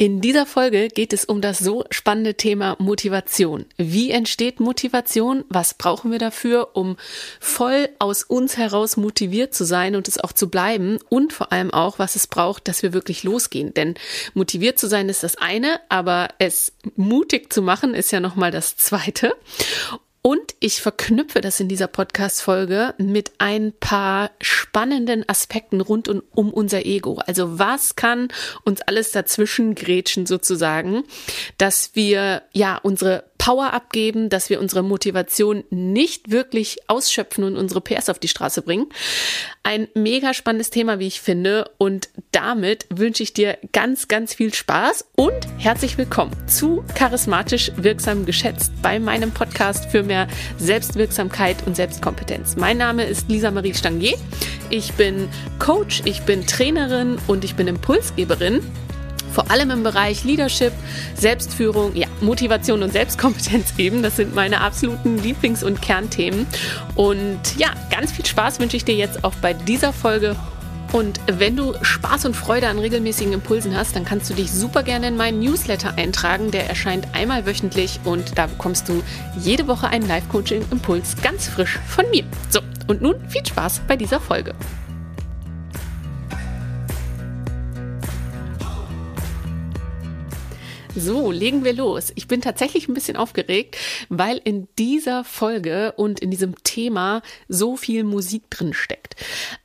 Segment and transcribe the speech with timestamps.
[0.00, 3.66] In dieser Folge geht es um das so spannende Thema Motivation.
[3.76, 5.44] Wie entsteht Motivation?
[5.50, 6.96] Was brauchen wir dafür, um
[7.38, 10.98] voll aus uns heraus motiviert zu sein und es auch zu bleiben?
[11.10, 13.74] Und vor allem auch, was es braucht, dass wir wirklich losgehen.
[13.74, 13.92] Denn
[14.32, 18.78] motiviert zu sein ist das eine, aber es mutig zu machen ist ja nochmal das
[18.78, 19.34] zweite.
[20.22, 26.52] Und ich verknüpfe das in dieser Podcast-Folge mit ein paar spannenden Aspekten rund um, um
[26.52, 27.22] unser Ego.
[27.26, 28.28] Also was kann
[28.64, 31.04] uns alles dazwischen grätschen sozusagen,
[31.56, 37.80] dass wir ja unsere Power abgeben, dass wir unsere Motivation nicht wirklich ausschöpfen und unsere
[37.80, 38.86] PS auf die Straße bringen.
[39.62, 41.70] Ein mega spannendes Thema, wie ich finde.
[41.78, 48.26] Und damit wünsche ich dir ganz, ganz viel Spaß und herzlich willkommen zu Charismatisch Wirksam
[48.26, 50.28] Geschätzt bei meinem Podcast für mehr
[50.58, 52.56] Selbstwirksamkeit und Selbstkompetenz.
[52.56, 54.18] Mein Name ist Lisa Marie Stangier.
[54.68, 58.60] Ich bin Coach, ich bin Trainerin und ich bin Impulsgeberin
[59.32, 60.72] vor allem im Bereich Leadership,
[61.14, 64.02] Selbstführung, ja, Motivation und Selbstkompetenz eben.
[64.02, 66.46] Das sind meine absoluten Lieblings- und Kernthemen.
[66.94, 70.36] Und ja, ganz viel Spaß wünsche ich dir jetzt auch bei dieser Folge.
[70.92, 74.82] Und wenn du Spaß und Freude an regelmäßigen Impulsen hast, dann kannst du dich super
[74.82, 76.50] gerne in meinen Newsletter eintragen.
[76.50, 79.02] Der erscheint einmal wöchentlich und da bekommst du
[79.38, 82.24] jede Woche einen Live-Coaching-Impuls ganz frisch von mir.
[82.48, 84.52] So, und nun viel Spaß bei dieser Folge.
[91.00, 92.12] So, legen wir los.
[92.14, 93.78] Ich bin tatsächlich ein bisschen aufgeregt,
[94.10, 99.16] weil in dieser Folge und in diesem Thema so viel Musik drin steckt.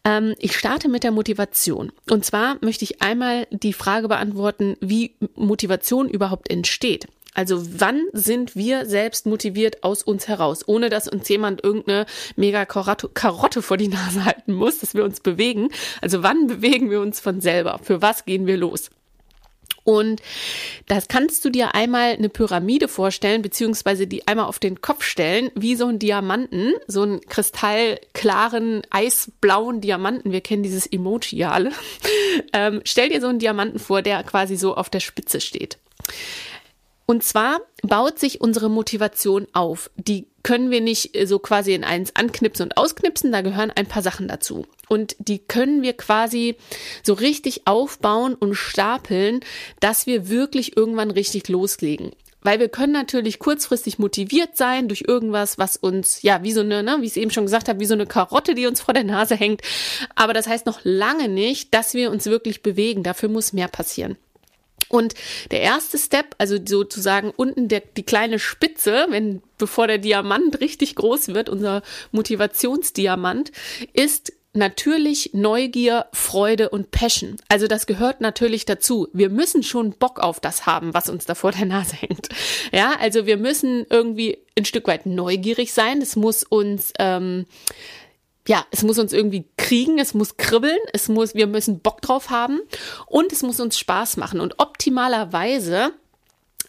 [0.06, 1.91] Ähm, ich starte mit der Motivation.
[2.09, 7.08] Und zwar möchte ich einmal die Frage beantworten, wie Motivation überhaupt entsteht.
[7.33, 12.06] Also wann sind wir selbst motiviert aus uns heraus, ohne dass uns jemand irgendeine
[12.38, 15.67] mega Karotte vor die Nase halten muss, dass wir uns bewegen?
[16.02, 17.81] Also wann bewegen wir uns von selber?
[17.83, 18.89] Für was gehen wir los?
[19.86, 20.22] Und
[20.88, 25.52] das kannst du dir einmal eine Pyramide vorstellen, beziehungsweise die einmal auf den Kopf stellen,
[25.55, 30.31] wie so ein Diamanten, so einen kristallklaren, eisblauen Diamanten.
[30.31, 31.72] Wir kennen dieses Emoji ja alle.
[32.51, 35.78] Ähm, stell dir so einen Diamanten vor, der quasi so auf der Spitze steht.
[37.05, 39.91] Und zwar baut sich unsere Motivation auf.
[39.95, 43.88] Die können wir nicht äh, so quasi in eins anknipsen und ausknipsen, da gehören ein
[43.88, 44.66] paar Sachen dazu.
[44.88, 46.55] Und die können wir quasi
[47.03, 49.39] so richtig aufbauen und stapeln,
[49.79, 52.11] dass wir wirklich irgendwann richtig loslegen.
[52.41, 56.83] Weil wir können natürlich kurzfristig motiviert sein durch irgendwas, was uns, ja, wie so eine,
[56.83, 58.93] ne, wie ich es eben schon gesagt habe, wie so eine Karotte, die uns vor
[58.93, 59.61] der Nase hängt.
[60.13, 63.01] Aber das heißt noch lange nicht, dass wir uns wirklich bewegen.
[63.01, 64.16] Dafür muss mehr passieren.
[64.95, 65.13] Und
[65.51, 70.95] der erste Step, also sozusagen unten der, die kleine Spitze, wenn, bevor der Diamant richtig
[70.95, 71.81] groß wird, unser
[72.13, 73.51] Motivationsdiamant,
[73.91, 77.35] ist natürlich Neugier, Freude und Passion.
[77.50, 79.09] Also das gehört natürlich dazu.
[79.11, 82.29] Wir müssen schon Bock auf das haben, was uns da vor der Nase hängt.
[82.72, 86.01] Ja, also wir müssen irgendwie ein Stück weit neugierig sein.
[86.01, 87.47] Es muss uns ähm,
[88.47, 92.29] ja, es muss uns irgendwie kriegen, es muss kribbeln, es muss, wir müssen Bock drauf
[92.29, 92.59] haben
[93.07, 94.39] und es muss uns Spaß machen.
[94.39, 95.94] Und optimalerweise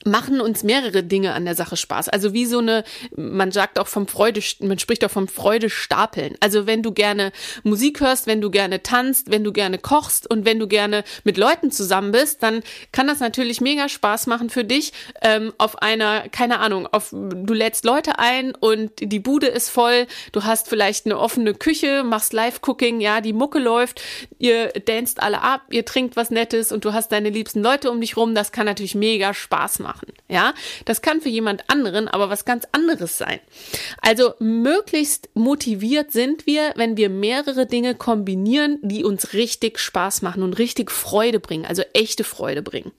[0.07, 2.09] machen uns mehrere Dinge an der Sache Spaß.
[2.09, 2.85] Also wie so eine,
[3.17, 6.37] man sagt auch vom Freude, man spricht auch vom Freude stapeln.
[6.41, 7.33] Also wenn du gerne
[7.65, 11.37] Musik hörst, wenn du gerne tanzt, wenn du gerne kochst und wenn du gerne mit
[11.37, 12.63] Leuten zusammen bist, dann
[12.93, 14.93] kann das natürlich mega Spaß machen für dich.
[15.23, 20.07] Ähm, auf einer, keine Ahnung, auf, du lädst Leute ein und die Bude ist voll,
[20.33, 24.01] du hast vielleicht eine offene Küche, machst Live-Cooking, ja, die Mucke läuft,
[24.39, 28.01] ihr danst alle ab, ihr trinkt was Nettes und du hast deine liebsten Leute um
[28.01, 28.35] dich rum.
[28.35, 30.13] Das kann natürlich mega Spaß machen machen.
[30.29, 33.41] Ja, das kann für jemand anderen aber was ganz anderes sein.
[34.01, 40.43] Also möglichst motiviert sind wir, wenn wir mehrere Dinge kombinieren, die uns richtig Spaß machen
[40.43, 42.93] und richtig Freude bringen, also echte Freude bringen.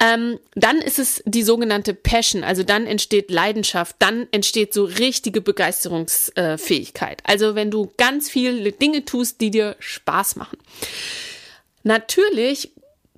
[0.00, 5.40] Ähm, dann ist es die sogenannte Passion, also dann entsteht Leidenschaft, dann entsteht so richtige
[5.40, 7.20] Begeisterungsfähigkeit.
[7.24, 10.58] Also wenn du ganz viele Dinge tust, die dir Spaß machen.
[11.82, 12.70] Natürlich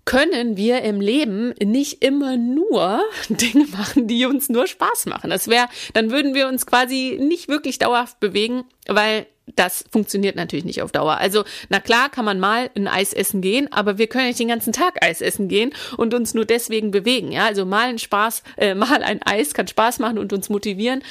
[0.04, 5.30] können wir im Leben nicht immer nur Dinge machen, die uns nur Spaß machen.
[5.30, 9.26] Das wäre, dann würden wir uns quasi nicht wirklich dauerhaft bewegen, weil
[9.56, 11.16] das funktioniert natürlich nicht auf Dauer.
[11.18, 14.48] Also, na klar kann man mal ein Eis essen gehen, aber wir können nicht den
[14.48, 17.32] ganzen Tag Eis essen gehen und uns nur deswegen bewegen.
[17.32, 21.02] Ja, also mal ein Spaß, äh, mal ein Eis kann Spaß machen und uns motivieren,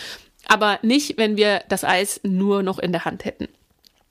[0.48, 3.48] aber nicht, wenn wir das Eis nur noch in der Hand hätten.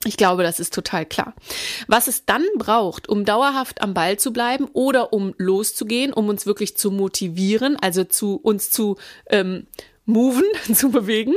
[0.05, 1.33] Ich glaube, das ist total klar.
[1.87, 6.45] Was es dann braucht, um dauerhaft am Ball zu bleiben oder um loszugehen, um uns
[6.45, 8.97] wirklich zu motivieren, also zu uns zu
[9.29, 9.67] ähm,
[10.05, 11.35] moven, zu bewegen,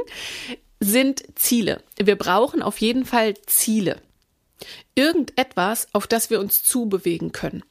[0.78, 1.82] sind Ziele.
[1.96, 4.00] Wir brauchen auf jeden Fall Ziele.
[4.94, 7.64] Irgendetwas, auf das wir uns zubewegen können.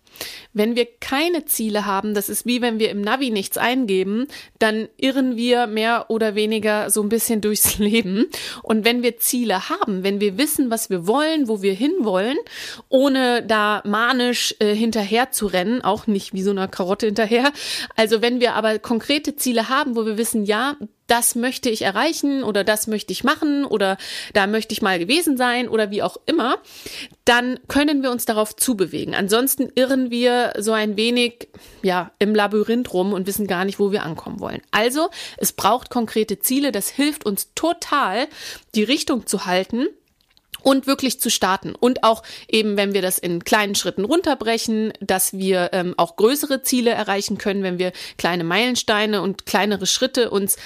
[0.54, 4.28] Wenn wir keine Ziele haben, das ist wie wenn wir im Navi nichts eingeben,
[4.60, 8.28] dann irren wir mehr oder weniger so ein bisschen durchs Leben.
[8.64, 12.38] Und wenn wir Ziele haben, wenn wir wissen, was wir wollen, wo wir hinwollen,
[12.90, 17.52] ohne da manisch äh, hinterher zu rennen, auch nicht wie so eine Karotte hinterher.
[17.96, 20.76] Also wenn wir aber konkrete Ziele haben, wo wir wissen, ja,
[21.12, 23.98] das möchte ich erreichen oder das möchte ich machen oder
[24.32, 26.56] da möchte ich mal gewesen sein oder wie auch immer,
[27.26, 29.14] dann können wir uns darauf zubewegen.
[29.14, 31.50] Ansonsten irren wir so ein wenig,
[31.84, 34.62] ja, im Labyrinth rum und wissen gar nicht, wo wir ankommen wollen.
[34.72, 36.72] Also, es braucht konkrete Ziele.
[36.72, 38.28] Das hilft uns total,
[38.74, 39.88] die Richtung zu halten
[40.64, 41.76] und wirklich zu starten.
[41.76, 46.62] Und auch eben, wenn wir das in kleinen Schritten runterbrechen, dass wir ähm, auch größere
[46.62, 50.58] Ziele erreichen können, wenn wir kleine Meilensteine und kleinere Schritte uns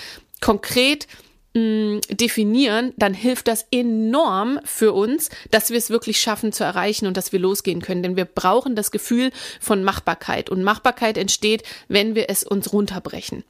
[0.42, 1.08] konkret
[1.54, 7.08] mm, definieren, dann hilft das enorm für uns, dass wir es wirklich schaffen zu erreichen
[7.08, 8.04] und dass wir losgehen können.
[8.04, 10.50] Denn wir brauchen das Gefühl von Machbarkeit.
[10.50, 13.44] Und Machbarkeit entsteht, wenn wir es uns runterbrechen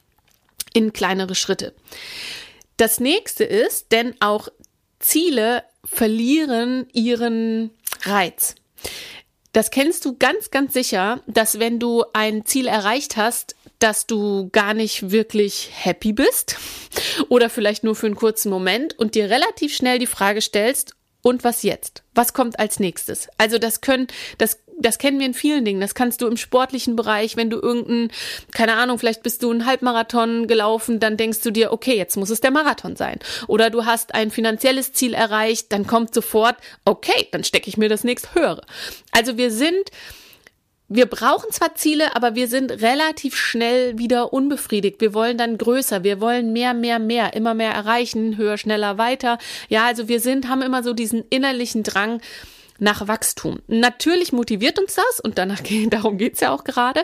[0.72, 1.74] in kleinere Schritte.
[2.76, 4.48] Das nächste ist, denn auch
[4.98, 7.70] Ziele verlieren ihren
[8.02, 8.56] Reiz.
[9.56, 14.50] Das kennst du ganz, ganz sicher, dass wenn du ein Ziel erreicht hast, dass du
[14.52, 16.58] gar nicht wirklich happy bist
[17.30, 20.94] oder vielleicht nur für einen kurzen Moment und dir relativ schnell die Frage stellst,
[21.26, 22.04] und was jetzt?
[22.14, 23.28] Was kommt als nächstes?
[23.36, 24.06] Also das können,
[24.38, 25.80] das, das kennen wir in vielen Dingen.
[25.80, 28.10] Das kannst du im sportlichen Bereich, wenn du irgendein,
[28.52, 32.30] keine Ahnung, vielleicht bist du einen Halbmarathon gelaufen, dann denkst du dir, okay, jetzt muss
[32.30, 33.18] es der Marathon sein.
[33.46, 37.88] Oder du hast ein finanzielles Ziel erreicht, dann kommt sofort, okay, dann stecke ich mir
[37.88, 38.62] das nächst höhere.
[39.12, 39.90] Also wir sind,
[40.88, 45.00] wir brauchen zwar Ziele, aber wir sind relativ schnell wieder unbefriedigt.
[45.00, 49.38] Wir wollen dann größer, wir wollen mehr, mehr, mehr, immer mehr erreichen, höher, schneller, weiter.
[49.68, 52.20] Ja, also wir sind, haben immer so diesen innerlichen Drang
[52.78, 53.60] nach Wachstum.
[53.66, 57.02] Natürlich motiviert uns das und danach, darum geht's ja auch gerade.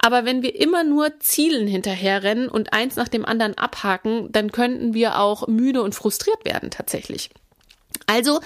[0.00, 4.94] Aber wenn wir immer nur Zielen hinterherrennen und eins nach dem anderen abhaken, dann könnten
[4.94, 7.30] wir auch müde und frustriert werden tatsächlich.
[8.10, 8.40] Also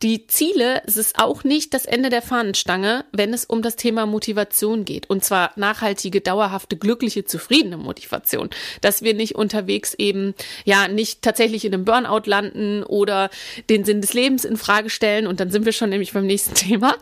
[0.00, 4.06] die Ziele, es ist auch nicht das Ende der Fahnenstange, wenn es um das Thema
[4.06, 5.10] Motivation geht.
[5.10, 8.48] Und zwar nachhaltige, dauerhafte, glückliche, zufriedene Motivation.
[8.80, 10.34] Dass wir nicht unterwegs eben,
[10.64, 13.28] ja, nicht tatsächlich in einem Burnout landen oder
[13.68, 15.26] den Sinn des Lebens in Frage stellen.
[15.26, 16.96] Und dann sind wir schon nämlich beim nächsten Thema.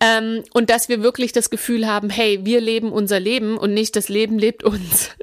[0.00, 3.94] Ähm, und dass wir wirklich das Gefühl haben, hey, wir leben unser Leben und nicht
[3.94, 5.10] das Leben lebt uns.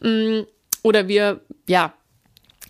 [0.00, 0.42] Mm,
[0.82, 1.94] oder wir, ja,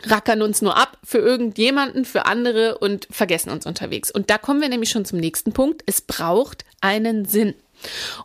[0.07, 4.11] rackern uns nur ab für irgendjemanden, für andere und vergessen uns unterwegs.
[4.11, 5.83] Und da kommen wir nämlich schon zum nächsten Punkt.
[5.87, 7.55] Es braucht einen Sinn.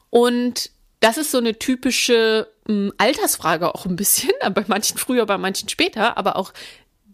[0.10, 5.38] Und das ist so eine typische ähm, Altersfrage auch ein bisschen, bei manchen früher, bei
[5.38, 6.54] manchen später, aber auch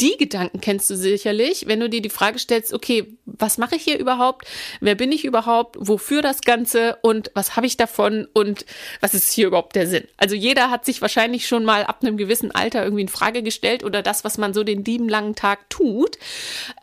[0.02, 3.84] die Gedanken kennst du sicherlich, wenn du dir die Frage stellst, okay, was mache ich
[3.84, 4.46] hier überhaupt?
[4.82, 5.78] Wer bin ich überhaupt?
[5.80, 6.98] Wofür das Ganze?
[7.02, 8.28] Und was habe ich davon?
[8.34, 8.66] Und
[9.00, 10.06] was ist hier überhaupt der Sinn?
[10.18, 13.84] Also jeder hat sich wahrscheinlich schon mal ab einem gewissen Alter irgendwie in Frage gestellt
[13.84, 16.18] oder das, was man so den lieben langen Tag tut.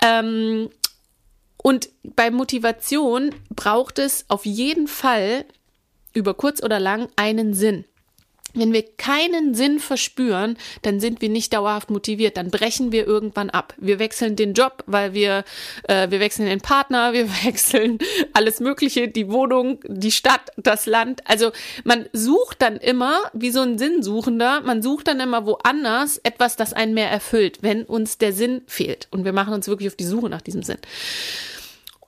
[0.03, 0.70] Ähm,
[1.58, 5.44] und bei Motivation braucht es auf jeden Fall
[6.15, 7.85] über kurz oder lang einen Sinn.
[8.54, 13.50] Wenn wir keinen Sinn verspüren, dann sind wir nicht dauerhaft motiviert, dann brechen wir irgendwann
[13.50, 13.75] ab.
[13.78, 15.44] Wir wechseln den Job, weil wir,
[15.88, 17.99] äh, wir wechseln den Partner, wir wechseln
[18.32, 21.22] alles Mögliche, die Wohnung, die Stadt, das Land.
[21.25, 21.52] Also
[21.84, 26.72] man sucht dann immer, wie so ein Sinnsuchender, man sucht dann immer woanders etwas, das
[26.72, 29.08] einen mehr erfüllt, wenn uns der Sinn fehlt.
[29.10, 30.79] Und wir machen uns wirklich auf die Suche nach diesem Sinn.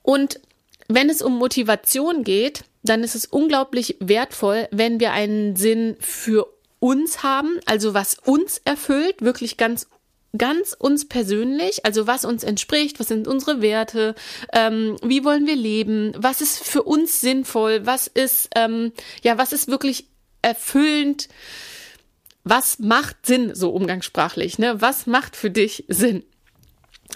[0.03, 0.39] Und
[0.87, 6.47] wenn es um Motivation geht, dann ist es unglaublich wertvoll, wenn wir einen Sinn für
[6.79, 9.87] uns haben, also was uns erfüllt, wirklich ganz
[10.37, 14.15] ganz uns persönlich, also was uns entspricht, was sind unsere Werte,
[14.51, 18.91] ähm, wie wollen wir leben, was ist für uns sinnvoll, was ist ähm,
[19.23, 20.07] ja, was ist wirklich
[20.41, 21.29] erfüllend,
[22.43, 24.79] was macht Sinn, so umgangssprachlich, ne?
[24.79, 26.23] Was macht für dich Sinn?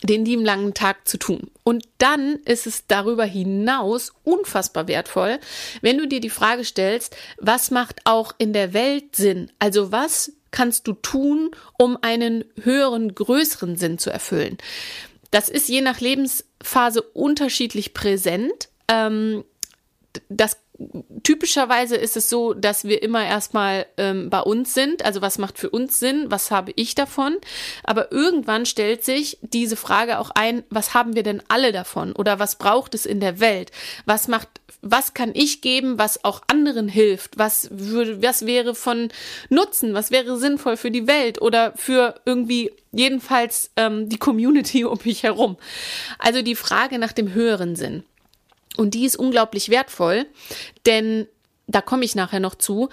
[0.03, 1.51] Den lieben langen Tag zu tun.
[1.63, 5.39] Und dann ist es darüber hinaus unfassbar wertvoll,
[5.81, 9.51] wenn du dir die Frage stellst, was macht auch in der Welt Sinn?
[9.60, 14.58] Also was kannst du tun, um einen höheren, größeren Sinn zu erfüllen?
[15.31, 18.69] Das ist je nach Lebensphase unterschiedlich präsent.
[18.88, 19.43] Ähm,
[20.29, 20.58] das
[21.24, 25.04] typischerweise ist es so, dass wir immer erstmal ähm, bei uns sind.
[25.04, 26.26] Also was macht für uns Sinn?
[26.30, 27.38] Was habe ich davon?
[27.84, 32.14] Aber irgendwann stellt sich diese Frage auch ein, was haben wir denn alle davon?
[32.14, 33.72] Oder was braucht es in der Welt?
[34.06, 34.48] Was macht,
[34.82, 37.38] was kann ich geben, was auch anderen hilft?
[37.38, 39.10] Was würde, was wäre von
[39.50, 39.94] Nutzen?
[39.94, 45.24] Was wäre sinnvoll für die Welt oder für irgendwie jedenfalls ähm, die Community um mich
[45.24, 45.58] herum?
[46.18, 48.04] Also die Frage nach dem höheren Sinn.
[48.80, 50.26] Und die ist unglaublich wertvoll,
[50.86, 51.28] denn
[51.68, 52.88] da komme ich nachher noch zu,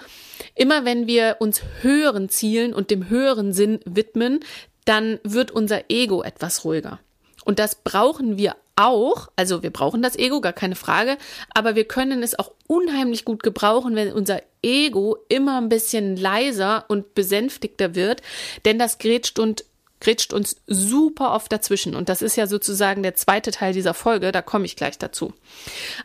[0.53, 4.41] immer wenn wir uns höheren Zielen und dem höheren Sinn widmen,
[4.83, 6.99] dann wird unser Ego etwas ruhiger.
[7.45, 11.17] Und das brauchen wir auch, also wir brauchen das Ego, gar keine Frage,
[11.53, 16.83] aber wir können es auch unheimlich gut gebrauchen, wenn unser Ego immer ein bisschen leiser
[16.89, 18.21] und besänftigter wird,
[18.65, 19.63] denn das grätscht und
[19.99, 21.95] grätscht uns super oft dazwischen.
[21.95, 25.33] Und das ist ja sozusagen der zweite Teil dieser Folge, da komme ich gleich dazu.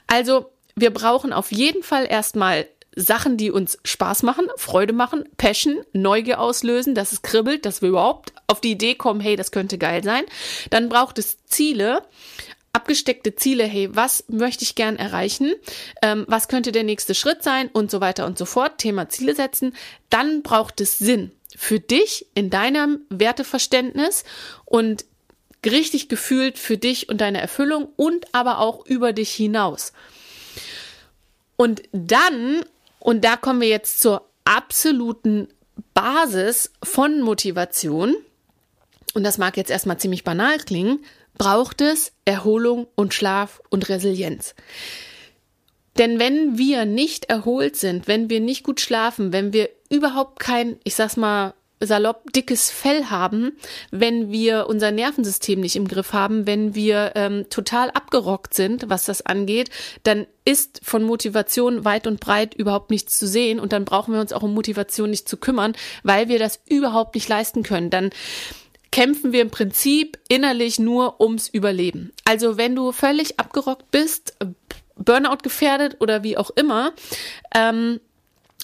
[0.06, 5.82] Also, wir brauchen auf jeden Fall erstmal Sachen, die uns Spaß machen, Freude machen, Passion,
[5.92, 9.78] Neugier auslösen, dass es kribbelt, dass wir überhaupt auf die Idee kommen, hey, das könnte
[9.78, 10.24] geil sein.
[10.70, 12.02] Dann braucht es Ziele,
[12.72, 15.54] abgesteckte Ziele, hey, was möchte ich gern erreichen,
[16.02, 19.34] ähm, was könnte der nächste Schritt sein und so weiter und so fort, Thema Ziele
[19.34, 19.74] setzen.
[20.10, 24.24] Dann braucht es Sinn für dich in deinem Werteverständnis
[24.64, 25.04] und
[25.64, 29.92] richtig gefühlt für dich und deine Erfüllung und aber auch über dich hinaus.
[31.56, 32.64] Und dann
[33.02, 35.48] und da kommen wir jetzt zur absoluten
[35.92, 38.14] Basis von Motivation.
[39.14, 41.04] Und das mag jetzt erstmal ziemlich banal klingen,
[41.36, 44.54] braucht es Erholung und Schlaf und Resilienz.
[45.98, 50.76] Denn wenn wir nicht erholt sind, wenn wir nicht gut schlafen, wenn wir überhaupt kein,
[50.84, 53.52] ich sag's mal, salopp dickes Fell haben,
[53.90, 59.04] wenn wir unser Nervensystem nicht im Griff haben, wenn wir ähm, total abgerockt sind, was
[59.04, 59.70] das angeht,
[60.04, 64.20] dann ist von Motivation weit und breit überhaupt nichts zu sehen und dann brauchen wir
[64.20, 67.90] uns auch um Motivation nicht zu kümmern, weil wir das überhaupt nicht leisten können.
[67.90, 68.10] Dann
[68.90, 72.12] kämpfen wir im Prinzip innerlich nur ums Überleben.
[72.24, 74.34] Also wenn du völlig abgerockt bist,
[74.96, 76.92] Burnout gefährdet oder wie auch immer,
[77.54, 78.00] ähm,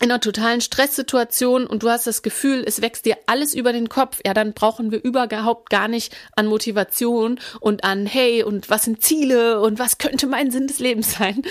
[0.00, 3.88] in einer totalen Stresssituation und du hast das Gefühl, es wächst dir alles über den
[3.88, 8.85] Kopf, ja, dann brauchen wir überhaupt gar nicht an Motivation und an, hey, und was
[8.85, 11.42] sind Ziele und was könnte mein Sinn des Lebens sein,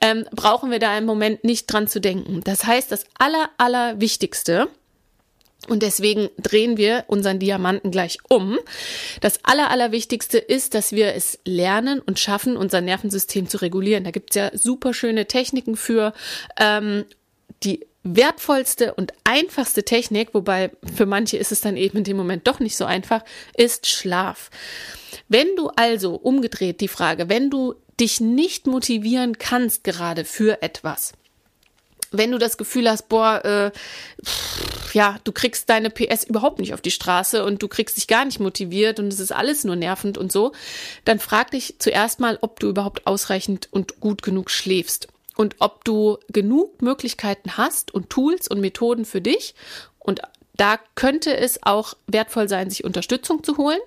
[0.00, 2.42] ähm, brauchen wir da im Moment nicht dran zu denken.
[2.44, 4.68] Das heißt, das aller, aller Wichtigste,
[5.68, 8.58] und deswegen drehen wir unseren Diamanten gleich um.
[9.20, 14.04] Das Aller, Allerwichtigste ist, dass wir es lernen und schaffen, unser Nervensystem zu regulieren.
[14.04, 16.12] Da gibt's ja super schöne Techniken für.
[16.58, 17.04] Ähm,
[17.62, 22.46] die wertvollste und einfachste Technik, wobei für manche ist es dann eben in dem Moment
[22.46, 23.24] doch nicht so einfach,
[23.56, 24.50] ist Schlaf.
[25.28, 31.14] Wenn du also umgedreht die Frage, wenn du dich nicht motivieren kannst gerade für etwas,
[32.18, 33.70] wenn du das Gefühl hast, boah, äh,
[34.92, 38.24] ja, du kriegst deine PS überhaupt nicht auf die Straße und du kriegst dich gar
[38.24, 40.52] nicht motiviert und es ist alles nur nervend und so,
[41.04, 45.84] dann frag dich zuerst mal, ob du überhaupt ausreichend und gut genug schläfst und ob
[45.84, 49.54] du genug Möglichkeiten hast und Tools und Methoden für dich.
[49.98, 50.22] Und
[50.56, 53.80] da könnte es auch wertvoll sein, sich Unterstützung zu holen.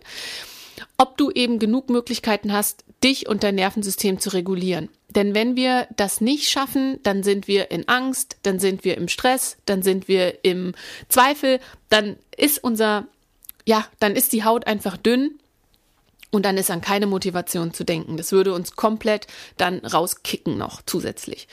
[0.98, 4.90] Ob du eben genug Möglichkeiten hast, dich und dein Nervensystem zu regulieren.
[5.16, 9.08] Denn wenn wir das nicht schaffen, dann sind wir in Angst, dann sind wir im
[9.08, 10.74] Stress, dann sind wir im
[11.08, 13.08] Zweifel, dann ist unser,
[13.66, 15.40] ja, dann ist die Haut einfach dünn
[16.32, 18.18] und dann ist an keine Motivation zu denken.
[18.18, 21.48] Das würde uns komplett dann rauskicken noch zusätzlich.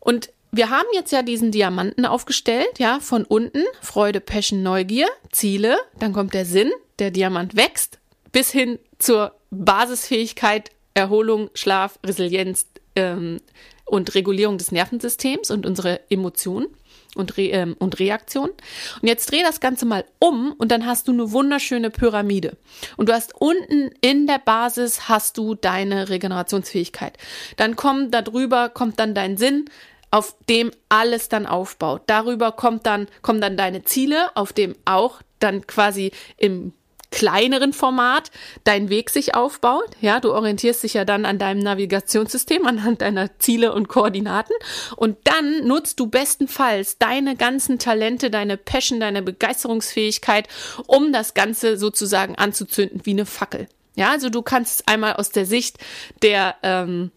[0.00, 5.76] Und wir haben jetzt ja diesen Diamanten aufgestellt, ja, von unten Freude, Passion, Neugier, Ziele,
[5.98, 7.98] dann kommt der Sinn, der Diamant wächst,
[8.32, 12.66] bis hin zur Basisfähigkeit, Erholung, Schlaf, Resilienz
[12.98, 13.40] ähm,
[13.84, 16.66] und Regulierung des Nervensystems und unsere Emotionen
[17.14, 18.50] und, Re ähm, und Reaktion.
[18.50, 22.56] Und jetzt dreh das Ganze mal um und dann hast du eine wunderschöne Pyramide.
[22.96, 27.16] Und du hast unten in der Basis hast du deine Regenerationsfähigkeit.
[27.56, 29.66] Dann kommt darüber, kommt dann dein Sinn,
[30.10, 32.02] auf dem alles dann aufbaut.
[32.06, 36.72] Darüber kommt dann, kommen dann deine Ziele, auf dem auch dann quasi im
[37.10, 38.30] kleineren Format
[38.64, 39.90] dein Weg sich aufbaut.
[40.00, 44.54] Ja, du orientierst dich ja dann an deinem Navigationssystem anhand deiner Ziele und Koordinaten
[44.96, 50.48] und dann nutzt du bestenfalls deine ganzen Talente, deine Passion, deine Begeisterungsfähigkeit,
[50.86, 53.68] um das Ganze sozusagen anzuzünden wie eine Fackel.
[53.94, 55.78] Ja, also du kannst einmal aus der Sicht
[56.22, 57.10] der ähm,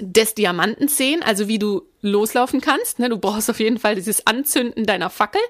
[0.00, 2.98] des Diamanten sehen, also wie du loslaufen kannst.
[2.98, 3.08] Ne?
[3.08, 5.40] Du brauchst auf jeden Fall dieses Anzünden deiner Fackel.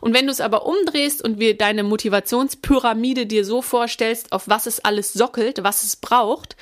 [0.00, 4.66] Und wenn du es aber umdrehst und wir deine Motivationspyramide dir so vorstellst, auf was
[4.66, 6.56] es alles sockelt, was es braucht,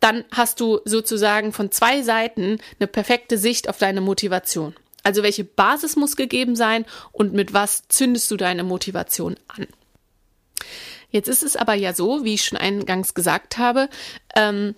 [0.00, 4.74] dann hast du sozusagen von zwei Seiten eine perfekte Sicht auf deine Motivation.
[5.02, 9.66] Also welche Basis muss gegeben sein und mit was zündest du deine Motivation an?
[11.10, 13.88] Jetzt ist es aber ja so, wie ich schon eingangs gesagt habe,
[14.34, 14.74] ähm,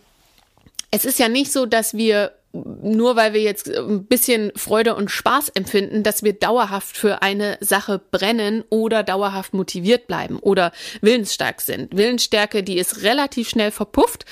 [0.91, 2.33] es ist ja nicht so, dass wir
[2.65, 7.59] nur weil wir jetzt ein bisschen Freude und Spaß empfinden, dass wir dauerhaft für eine
[7.61, 11.97] Sache brennen oder dauerhaft motiviert bleiben oder willensstark sind.
[11.97, 14.25] Willensstärke, die ist relativ schnell verpufft.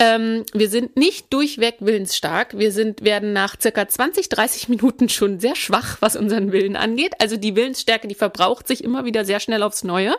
[0.00, 2.58] Ähm, wir sind nicht durchweg willensstark.
[2.58, 7.14] Wir sind, werden nach circa 20, 30 Minuten schon sehr schwach, was unseren Willen angeht.
[7.20, 10.14] Also die Willensstärke, die verbraucht sich immer wieder sehr schnell aufs Neue.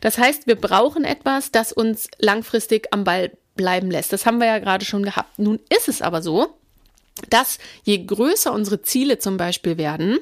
[0.00, 4.14] Das heißt, wir brauchen etwas, das uns langfristig am Ball bleiben lässt.
[4.14, 5.38] Das haben wir ja gerade schon gehabt.
[5.38, 6.54] Nun ist es aber so,
[7.28, 10.18] dass je größer unsere Ziele zum Beispiel werden,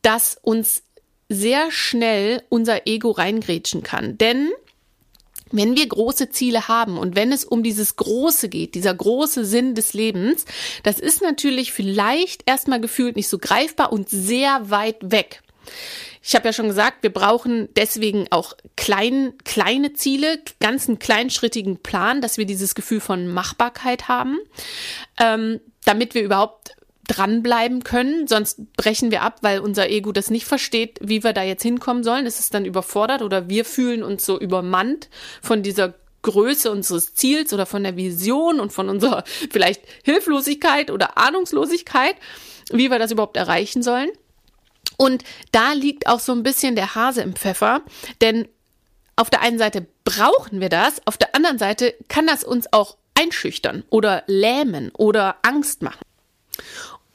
[0.00, 0.82] dass uns
[1.28, 4.16] sehr schnell unser Ego reingrätschen kann.
[4.16, 4.50] Denn
[5.50, 9.74] wenn wir große Ziele haben und wenn es um dieses Große geht, dieser große Sinn
[9.74, 10.44] des Lebens,
[10.82, 15.43] das ist natürlich vielleicht erstmal gefühlt nicht so greifbar und sehr weit weg.
[16.22, 21.82] Ich habe ja schon gesagt, wir brauchen deswegen auch klein, kleine Ziele, ganz einen kleinschrittigen
[21.82, 24.38] Plan, dass wir dieses Gefühl von Machbarkeit haben,
[25.20, 30.46] ähm, damit wir überhaupt dranbleiben können, sonst brechen wir ab, weil unser Ego das nicht
[30.46, 32.26] versteht, wie wir da jetzt hinkommen sollen.
[32.26, 35.10] Es ist dann überfordert oder wir fühlen uns so übermannt
[35.42, 41.18] von dieser Größe unseres Ziels oder von der Vision und von unserer vielleicht Hilflosigkeit oder
[41.18, 42.16] Ahnungslosigkeit,
[42.70, 44.10] wie wir das überhaupt erreichen sollen.
[44.96, 47.82] Und da liegt auch so ein bisschen der Hase im Pfeffer,
[48.20, 48.48] denn
[49.16, 52.96] auf der einen Seite brauchen wir das, auf der anderen Seite kann das uns auch
[53.14, 56.02] einschüchtern oder lähmen oder Angst machen.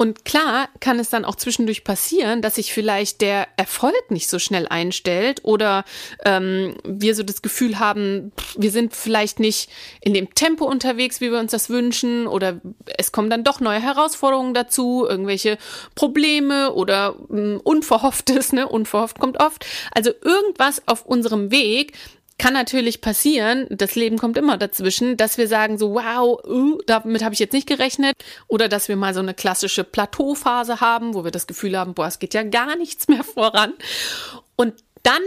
[0.01, 4.39] Und klar kann es dann auch zwischendurch passieren, dass sich vielleicht der Erfolg nicht so
[4.39, 5.83] schnell einstellt oder
[6.23, 11.33] ähm, wir so das Gefühl haben, wir sind vielleicht nicht in dem Tempo unterwegs, wie
[11.33, 12.61] wir uns das wünschen oder
[12.97, 15.57] es kommen dann doch neue Herausforderungen dazu, irgendwelche
[15.95, 18.69] Probleme oder ähm, Unverhofftes, ne?
[18.69, 19.65] Unverhofft kommt oft.
[19.91, 21.91] Also irgendwas auf unserem Weg,
[22.39, 27.23] kann natürlich passieren, das Leben kommt immer dazwischen, dass wir sagen so, wow, uh, damit
[27.23, 28.15] habe ich jetzt nicht gerechnet.
[28.47, 32.07] Oder dass wir mal so eine klassische Plateauphase haben, wo wir das Gefühl haben, boah,
[32.07, 33.73] es geht ja gar nichts mehr voran.
[34.55, 35.21] Und dann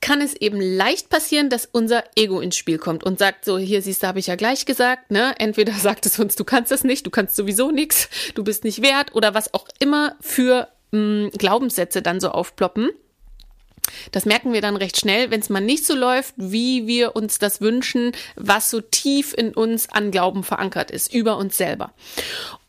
[0.00, 3.82] kann es eben leicht passieren, dass unser Ego ins Spiel kommt und sagt so, hier
[3.82, 5.34] siehst du, habe ich ja gleich gesagt, ne?
[5.38, 8.82] Entweder sagt es uns, du kannst es nicht, du kannst sowieso nichts, du bist nicht
[8.82, 12.90] wert oder was auch immer für mh, mm, Glaubenssätze dann so aufploppen.
[14.12, 17.38] Das merken wir dann recht schnell, wenn es mal nicht so läuft, wie wir uns
[17.38, 21.92] das wünschen, was so tief in uns an Glauben verankert ist, über uns selber.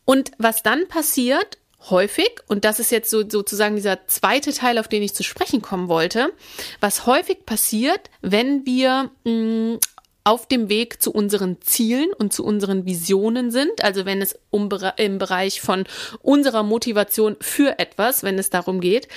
[0.04, 4.88] Und was dann passiert, häufig, und das ist jetzt so, sozusagen dieser zweite Teil, auf
[4.88, 6.32] den ich zu sprechen kommen wollte,
[6.80, 9.78] was häufig passiert, wenn wir mh, mm,
[10.24, 14.68] auf dem Weg zu unseren Zielen und zu unseren Visionen sind, also wenn es um,
[14.96, 15.84] im Bereich von
[16.20, 19.08] unserer Motivation für etwas, wenn es darum geht,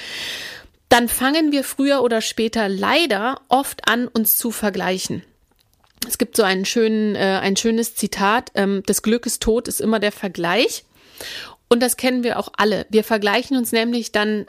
[0.93, 5.23] dann fangen wir früher oder später leider oft an, uns zu vergleichen.
[6.07, 9.81] Es gibt so einen schönen, äh, ein schönes Zitat, ähm, das Glück ist tot, ist
[9.81, 10.85] immer der Vergleich.
[11.67, 12.85] Und das kennen wir auch alle.
[12.89, 14.45] Wir vergleichen uns nämlich dann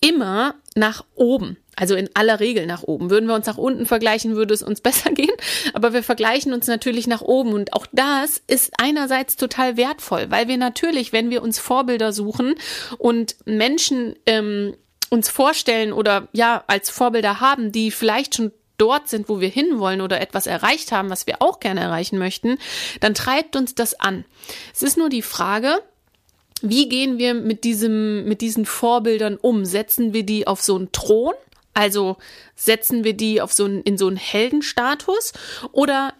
[0.00, 1.58] immer nach oben.
[1.76, 3.10] Also in aller Regel nach oben.
[3.10, 5.34] Würden wir uns nach unten vergleichen, würde es uns besser gehen.
[5.74, 7.52] Aber wir vergleichen uns natürlich nach oben.
[7.52, 12.54] Und auch das ist einerseits total wertvoll, weil wir natürlich, wenn wir uns Vorbilder suchen
[12.96, 14.74] und Menschen ähm,
[15.12, 20.00] uns vorstellen oder ja als Vorbilder haben, die vielleicht schon dort sind, wo wir hinwollen
[20.00, 22.58] oder etwas erreicht haben, was wir auch gerne erreichen möchten,
[23.00, 24.24] dann treibt uns das an.
[24.72, 25.82] Es ist nur die Frage,
[26.62, 29.66] wie gehen wir mit diesem, mit diesen Vorbildern um?
[29.66, 31.34] Setzen wir die auf so einen Thron?
[31.74, 32.16] Also
[32.56, 35.34] setzen wir die auf so einen, in so einen Heldenstatus
[35.72, 36.14] oder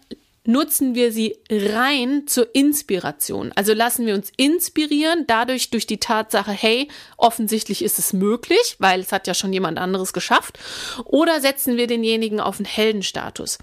[0.45, 3.51] nutzen wir sie rein zur Inspiration.
[3.55, 8.99] Also lassen wir uns inspirieren, dadurch durch die Tatsache, hey, offensichtlich ist es möglich, weil
[8.99, 10.59] es hat ja schon jemand anderes geschafft,
[11.05, 13.57] oder setzen wir denjenigen auf einen Heldenstatus.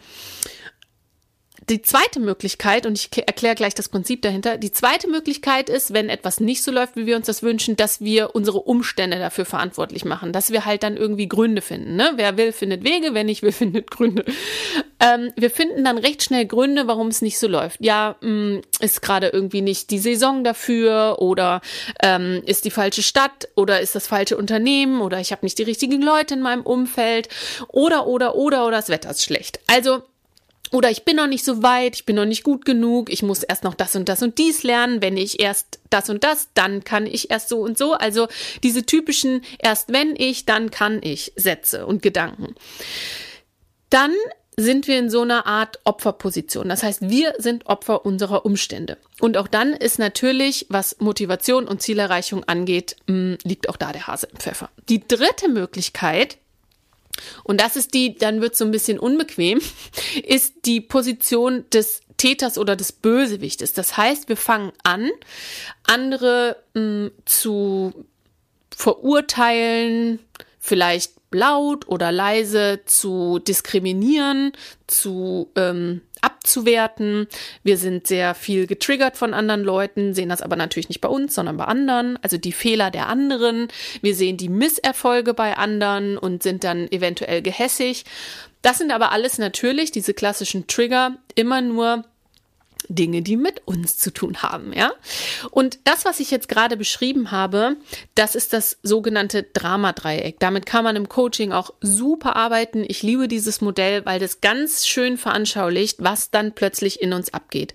[1.70, 6.08] Die zweite Möglichkeit, und ich erkläre gleich das Prinzip dahinter, die zweite Möglichkeit ist, wenn
[6.08, 10.04] etwas nicht so läuft, wie wir uns das wünschen, dass wir unsere Umstände dafür verantwortlich
[10.04, 11.94] machen, dass wir halt dann irgendwie Gründe finden.
[11.94, 12.10] Ne?
[12.16, 14.24] Wer will, findet Wege, wer nicht will, findet Gründe.
[14.98, 17.78] Ähm, wir finden dann recht schnell Gründe, warum es nicht so läuft.
[17.80, 21.60] Ja, mh, mm, ist gerade irgendwie nicht die Saison dafür oder
[22.02, 25.62] ähm, ist die falsche Stadt oder ist das falsche Unternehmen oder ich habe nicht die
[25.62, 27.28] richtigen Leute in meinem Umfeld
[27.68, 29.60] oder oder oder oder das Wetter ist schlecht.
[29.68, 30.02] Also
[30.72, 33.42] oder ich bin noch nicht so weit, ich bin noch nicht gut genug, ich muss
[33.42, 35.02] erst noch das und das und dies lernen.
[35.02, 37.94] Wenn ich erst das und das, dann kann ich erst so und so.
[37.94, 38.28] Also
[38.62, 42.54] diese typischen erst wenn ich, dann kann ich Sätze und Gedanken.
[43.90, 44.12] Dann
[44.56, 46.68] sind wir in so einer Art Opferposition.
[46.68, 48.98] Das heißt, wir sind Opfer unserer Umstände.
[49.20, 54.06] Und auch dann ist natürlich, was Motivation und Zielerreichung angeht, mm, liegt auch da der
[54.06, 54.68] Hase im Pfeffer.
[54.88, 56.38] Die dritte Möglichkeit
[57.44, 59.60] und das ist die, dann wird so ein bisschen unbequem,
[60.24, 63.72] ist die Position des Täters oder des Bösewichtes.
[63.72, 65.10] Das heißt, wir fangen an,
[65.84, 68.04] andere mh, zu
[68.76, 70.18] verurteilen,
[70.58, 74.52] vielleicht laut oder leise zu diskriminieren,
[74.86, 77.28] zu ähm, abzuwerten.
[77.62, 81.34] Wir sind sehr viel getriggert von anderen Leuten, sehen das aber natürlich nicht bei uns,
[81.34, 83.68] sondern bei anderen, also die Fehler der anderen.
[84.02, 88.04] Wir sehen die Misserfolge bei anderen und sind dann eventuell gehässig.
[88.62, 92.04] Das sind aber alles natürlich, diese klassischen Trigger, immer nur
[92.90, 94.92] Dinge, die mit uns zu tun haben, ja?
[95.50, 97.76] Und das, was ich jetzt gerade beschrieben habe,
[98.14, 100.38] das ist das sogenannte Dramadreieck.
[100.40, 102.84] Damit kann man im Coaching auch super arbeiten.
[102.86, 107.72] Ich liebe dieses Modell, weil das ganz schön veranschaulicht, was dann plötzlich in uns abgeht.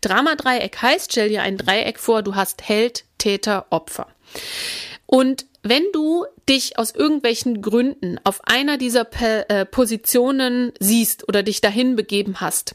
[0.00, 4.06] Dramadreieck heißt, stell dir ein Dreieck vor, du hast Held, Täter, Opfer.
[5.06, 11.60] Und wenn du dich aus irgendwelchen Gründen auf einer dieser äh, Positionen siehst oder dich
[11.60, 12.74] dahin begeben hast,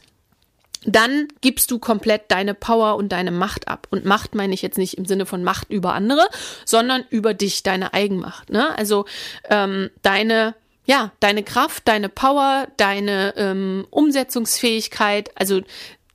[0.94, 3.86] dann gibst du komplett deine Power und deine Macht ab.
[3.90, 6.28] Und Macht meine ich jetzt nicht im Sinne von Macht über andere,
[6.64, 8.50] sondern über dich, deine Eigenmacht.
[8.50, 8.76] Ne?
[8.76, 9.04] Also
[9.50, 10.54] ähm, deine,
[10.86, 15.60] ja, deine Kraft, deine Power, deine ähm, Umsetzungsfähigkeit, also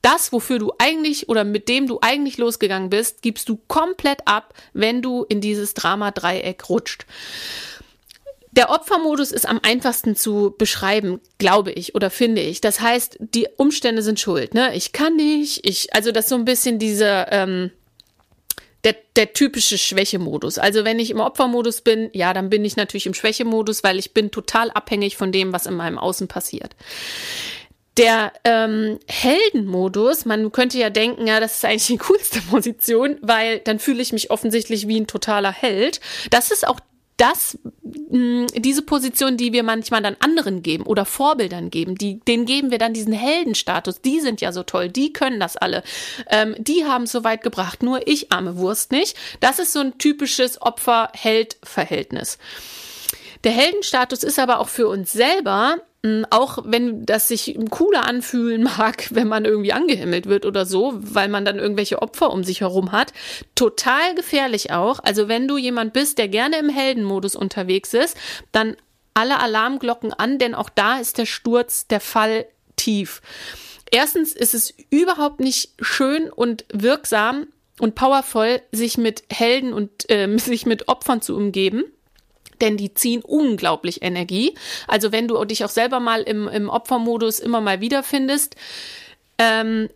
[0.04, 4.52] das, wofür du eigentlich oder mit dem du eigentlich losgegangen bist, gibst du komplett ab,
[4.74, 7.06] wenn du in dieses Drama-Dreieck rutscht.
[8.56, 12.60] Der Opfermodus ist am einfachsten zu beschreiben, glaube ich oder finde ich.
[12.60, 14.54] Das heißt, die Umstände sind schuld.
[14.54, 14.76] Ne?
[14.76, 15.66] Ich kann nicht.
[15.68, 17.72] Ich, also das ist so ein bisschen diese ähm,
[18.84, 20.58] der, der typische Schwächemodus.
[20.58, 24.14] Also wenn ich im Opfermodus bin, ja, dann bin ich natürlich im Schwächemodus, weil ich
[24.14, 26.76] bin total abhängig von dem, was in meinem Außen passiert.
[27.96, 33.58] Der ähm, Heldenmodus, man könnte ja denken, ja, das ist eigentlich die coolste Position, weil
[33.60, 36.00] dann fühle ich mich offensichtlich wie ein totaler Held.
[36.30, 36.78] Das ist auch
[37.16, 37.58] das,
[38.10, 42.70] mh, diese Position, die wir manchmal dann anderen geben oder Vorbildern geben, die, denen geben
[42.70, 44.00] wir dann diesen Heldenstatus.
[44.00, 45.82] Die sind ja so toll, die können das alle.
[46.28, 49.16] Ähm, die haben es so weit gebracht, nur ich arme Wurst nicht.
[49.40, 52.38] Das ist so ein typisches Opfer-Held-Verhältnis.
[53.44, 55.78] Der Heldenstatus ist aber auch für uns selber
[56.30, 61.28] auch wenn das sich cooler anfühlen mag, wenn man irgendwie angehimmelt wird oder so, weil
[61.28, 63.12] man dann irgendwelche Opfer um sich herum hat,
[63.54, 64.98] total gefährlich auch.
[65.02, 68.16] Also wenn du jemand bist, der gerne im Heldenmodus unterwegs ist,
[68.52, 68.76] dann
[69.14, 73.22] alle Alarmglocken an, denn auch da ist der Sturz, der Fall tief.
[73.90, 77.46] Erstens ist es überhaupt nicht schön und wirksam
[77.78, 81.84] und powervoll, sich mit Helden und äh, sich mit Opfern zu umgeben
[82.60, 84.54] denn die ziehen unglaublich Energie.
[84.86, 88.56] Also wenn du dich auch selber mal im, im Opfermodus immer mal wiederfindest,
[89.38, 89.88] ähm,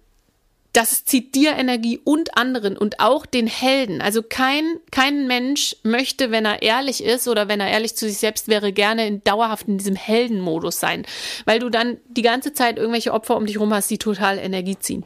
[0.73, 4.01] das zieht dir Energie und anderen und auch den Helden.
[4.01, 8.19] Also kein, kein Mensch möchte, wenn er ehrlich ist oder wenn er ehrlich zu sich
[8.19, 11.07] selbst wäre, gerne in, dauerhaft in diesem Heldenmodus sein,
[11.47, 14.79] weil du dann die ganze Zeit irgendwelche Opfer um dich rum hast, die total Energie
[14.79, 15.05] ziehen.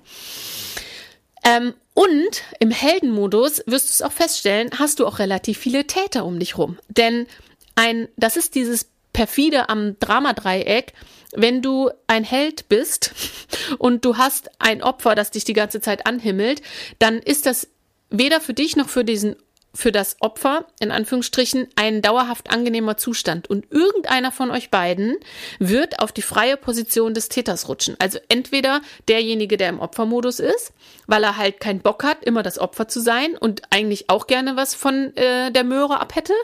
[1.45, 6.25] Ähm, und im Heldenmodus wirst du es auch feststellen, hast du auch relativ viele Täter
[6.25, 6.79] um dich rum.
[6.89, 7.27] Denn
[7.75, 10.95] ein, das ist dieses perfide am Dramadreieck,
[11.35, 13.13] wenn du ein Held bist
[13.79, 16.63] und du hast ein Opfer, das dich die ganze Zeit anhimmelt,
[16.99, 17.69] dann ist das
[18.11, 19.37] weder für dich noch für diesen
[19.75, 23.49] für das Opfer, in Anführungsstrichen, ein dauerhaft angenehmer Zustand.
[23.49, 25.17] Und irgendeiner von euch beiden
[25.59, 27.97] wird auf die freie Position des Täters rutschen.
[27.99, 30.73] Also entweder derjenige, der im Opfermodus ist,
[31.07, 34.57] weil er halt keinen Bock hat, immer das Opfer zu sein und eigentlich auch gerne
[34.57, 36.35] was von äh, der Möhre ab hätte.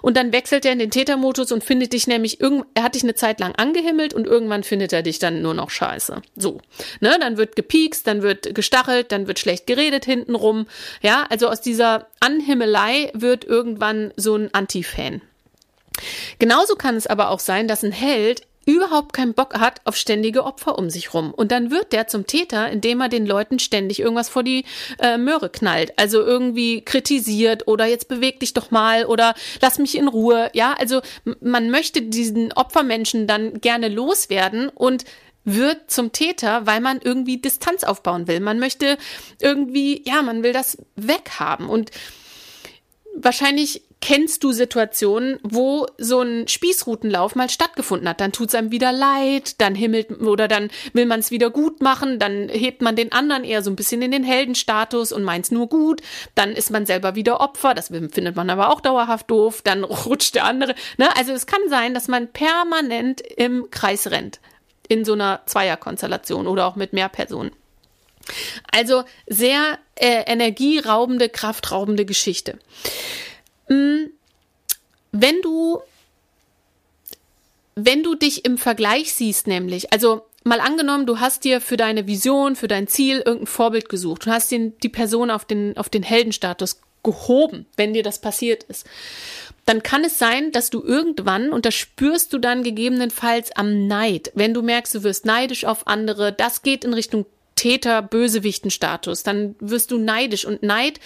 [0.00, 3.14] Und dann wechselt er in den Tätermodus und findet dich nämlich, er hat dich eine
[3.14, 6.22] Zeit lang angehimmelt und irgendwann findet er dich dann nur noch scheiße.
[6.36, 6.60] So.
[7.00, 7.16] Ne?
[7.20, 10.66] Dann wird gepiekst, dann wird gestachelt, dann wird schlecht geredet hintenrum.
[11.02, 15.22] Ja, also aus dieser Anhimmelei wird irgendwann so ein Anti-Fan.
[16.38, 20.44] Genauso kann es aber auch sein, dass ein Held überhaupt keinen Bock hat auf ständige
[20.44, 21.32] Opfer um sich rum.
[21.32, 24.66] Und dann wird der zum Täter, indem er den Leuten ständig irgendwas vor die
[24.98, 25.98] äh, Möhre knallt.
[25.98, 30.50] Also irgendwie kritisiert oder jetzt beweg dich doch mal oder lass mich in Ruhe.
[30.52, 31.00] Ja, also
[31.40, 35.04] man möchte diesen Opfermenschen dann gerne loswerden und
[35.54, 38.40] wird zum Täter, weil man irgendwie Distanz aufbauen will.
[38.40, 38.98] Man möchte
[39.40, 41.68] irgendwie, ja, man will das weghaben.
[41.68, 41.90] Und
[43.14, 48.20] wahrscheinlich kennst du Situationen, wo so ein Spießrutenlauf mal stattgefunden hat.
[48.20, 51.82] Dann tut es einem wieder leid, dann himmelt oder dann will man es wieder gut
[51.82, 55.46] machen, dann hebt man den anderen eher so ein bisschen in den Heldenstatus und meint
[55.46, 56.00] es nur gut.
[56.34, 59.62] Dann ist man selber wieder Opfer, das findet man aber auch dauerhaft doof.
[59.62, 60.74] Dann rutscht der andere.
[60.96, 61.08] Ne?
[61.16, 64.38] Also es kann sein, dass man permanent im Kreis rennt
[64.88, 67.52] in so einer Zweierkonstellation oder auch mit mehr Personen.
[68.72, 72.58] Also sehr äh, energieraubende, kraftraubende Geschichte.
[73.68, 74.06] Mm,
[75.12, 75.80] wenn du
[77.80, 82.08] wenn du dich im Vergleich siehst, nämlich, also mal angenommen, du hast dir für deine
[82.08, 85.88] Vision, für dein Ziel irgendein Vorbild gesucht und hast den, die Person auf den, auf
[85.88, 88.84] den Heldenstatus gehoben, wenn dir das passiert ist.
[89.68, 94.32] Dann kann es sein, dass du irgendwann, und das spürst du dann gegebenenfalls am Neid,
[94.34, 97.26] wenn du merkst, du wirst neidisch auf andere, das geht in Richtung
[97.56, 100.46] Täter-Bösewichten-Status, dann wirst du neidisch.
[100.46, 101.00] Und Neid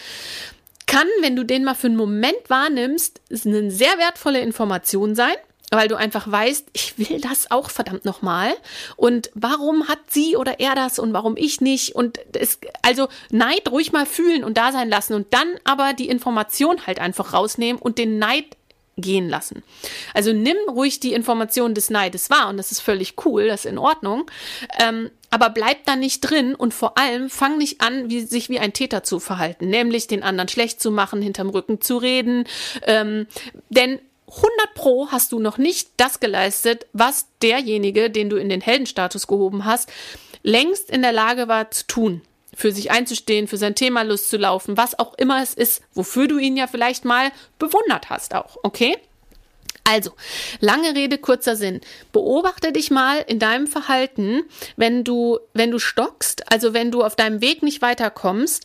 [0.87, 5.35] kann, wenn du den mal für einen Moment wahrnimmst, eine sehr wertvolle Information sein
[5.73, 8.53] weil du einfach weißt, ich will das auch verdammt nochmal.
[8.97, 11.95] Und warum hat sie oder er das und warum ich nicht?
[11.95, 16.09] Und es, also Neid ruhig mal fühlen und da sein lassen und dann aber die
[16.09, 18.57] Information halt einfach rausnehmen und den Neid
[18.99, 19.63] gehen lassen.
[20.13, 23.71] Also nimm ruhig die Information des Neides wahr und das ist völlig cool, das ist
[23.71, 24.31] in Ordnung.
[24.79, 28.59] Ähm, aber bleib da nicht drin und vor allem fang nicht an, wie, sich wie
[28.59, 32.45] ein Täter zu verhalten, nämlich den anderen schlecht zu machen, hinterm Rücken zu reden.
[32.87, 33.27] Ähm,
[33.71, 33.99] denn
[34.37, 39.27] 100 Pro hast du noch nicht das geleistet, was derjenige, den du in den Heldenstatus
[39.27, 39.91] gehoben hast,
[40.43, 42.23] längst in der Lage war zu tun.
[42.55, 46.29] Für sich einzustehen, für sein Thema Lust zu laufen, was auch immer es ist, wofür
[46.29, 48.97] du ihn ja vielleicht mal bewundert hast auch, okay?
[49.85, 50.13] Also,
[50.61, 51.81] lange Rede, kurzer Sinn.
[52.13, 54.45] Beobachte dich mal in deinem Verhalten,
[54.77, 58.65] wenn du, wenn du stockst, also wenn du auf deinem Weg nicht weiterkommst,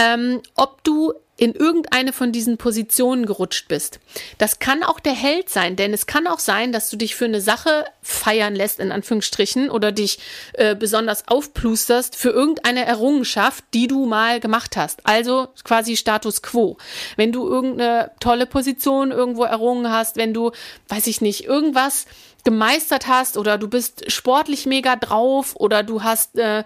[0.00, 4.00] ähm, ob du in irgendeine von diesen Positionen gerutscht bist.
[4.38, 7.26] Das kann auch der Held sein, denn es kann auch sein, dass du dich für
[7.26, 10.18] eine Sache feiern lässt, in Anführungsstrichen, oder dich
[10.54, 15.04] äh, besonders aufplusterst für irgendeine Errungenschaft, die du mal gemacht hast.
[15.04, 16.78] Also quasi Status quo.
[17.16, 20.52] Wenn du irgendeine tolle Position irgendwo errungen hast, wenn du,
[20.88, 22.06] weiß ich nicht, irgendwas
[22.46, 26.64] gemeistert hast oder du bist sportlich mega drauf oder du hast, äh, äh,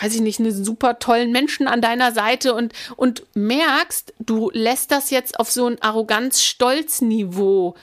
[0.00, 4.92] weiß ich nicht, einen super tollen Menschen an deiner Seite und, und merkst, du lässt
[4.92, 7.74] das jetzt auf so ein Arroganz-Stolz-Niveau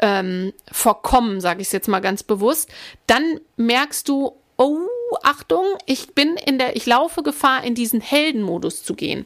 [0.00, 2.68] ähm, vorkommen, sage ich es jetzt mal ganz bewusst,
[3.06, 4.86] dann merkst du, oh,
[5.22, 9.24] Achtung, ich bin in der, ich laufe Gefahr, in diesen Heldenmodus zu gehen,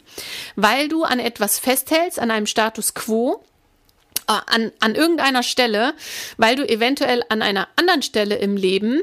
[0.55, 3.43] weil du an etwas festhältst, an einem Status quo,
[4.27, 5.95] an, an irgendeiner Stelle,
[6.37, 9.03] weil du eventuell an einer anderen Stelle im Leben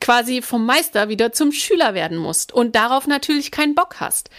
[0.00, 4.30] quasi vom Meister wieder zum Schüler werden musst und darauf natürlich keinen Bock hast.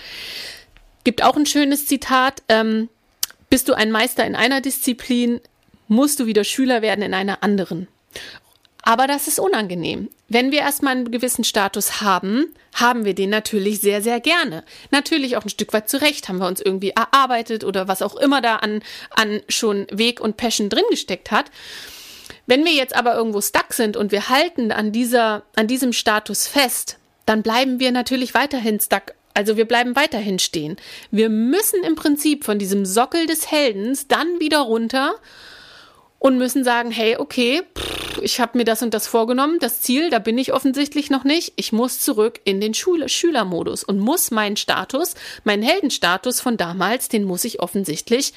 [1.04, 2.90] Gibt auch ein schönes Zitat, ähm,
[3.50, 5.42] bist du ein Meister in einer Disziplin,
[5.88, 7.88] musst du wieder Schüler werden in einer anderen.
[8.84, 10.10] Aber das ist unangenehm.
[10.30, 14.64] Wenn wir erstmal einen gewissen Status haben, haben wir den natürlich sehr, sehr gerne.
[14.90, 18.42] Natürlich auch ein Stück weit zurecht, haben wir uns irgendwie erarbeitet oder was auch immer
[18.42, 21.52] da an, an schon Weg und Passion drin gesteckt hat.
[22.48, 26.48] Wenn wir jetzt aber irgendwo stuck sind und wir halten an dieser, an diesem Status
[26.48, 29.14] fest, dann bleiben wir natürlich weiterhin stuck.
[29.36, 30.78] Also wir bleiben weiterhin stehen.
[31.12, 35.14] Wir müssen im Prinzip von diesem Sockel des Heldens dann wieder runter
[36.18, 40.10] und müssen sagen, hey, okay, pff, ich habe mir das und das vorgenommen, das Ziel,
[40.10, 41.54] da bin ich offensichtlich noch nicht.
[41.56, 47.10] Ich muss zurück in den Schule Schülermodus und muss meinen Status, meinen Heldenstatus von damals,
[47.10, 48.34] den muss ich offensichtlich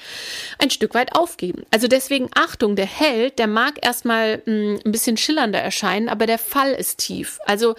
[0.59, 1.65] ein Stück weit aufgeben.
[1.71, 6.27] Also deswegen Achtung, der Held, der mag erstmal mh, hm, ein bisschen schillernder erscheinen, aber
[6.27, 7.39] der Fall ist tief.
[7.47, 7.75] Also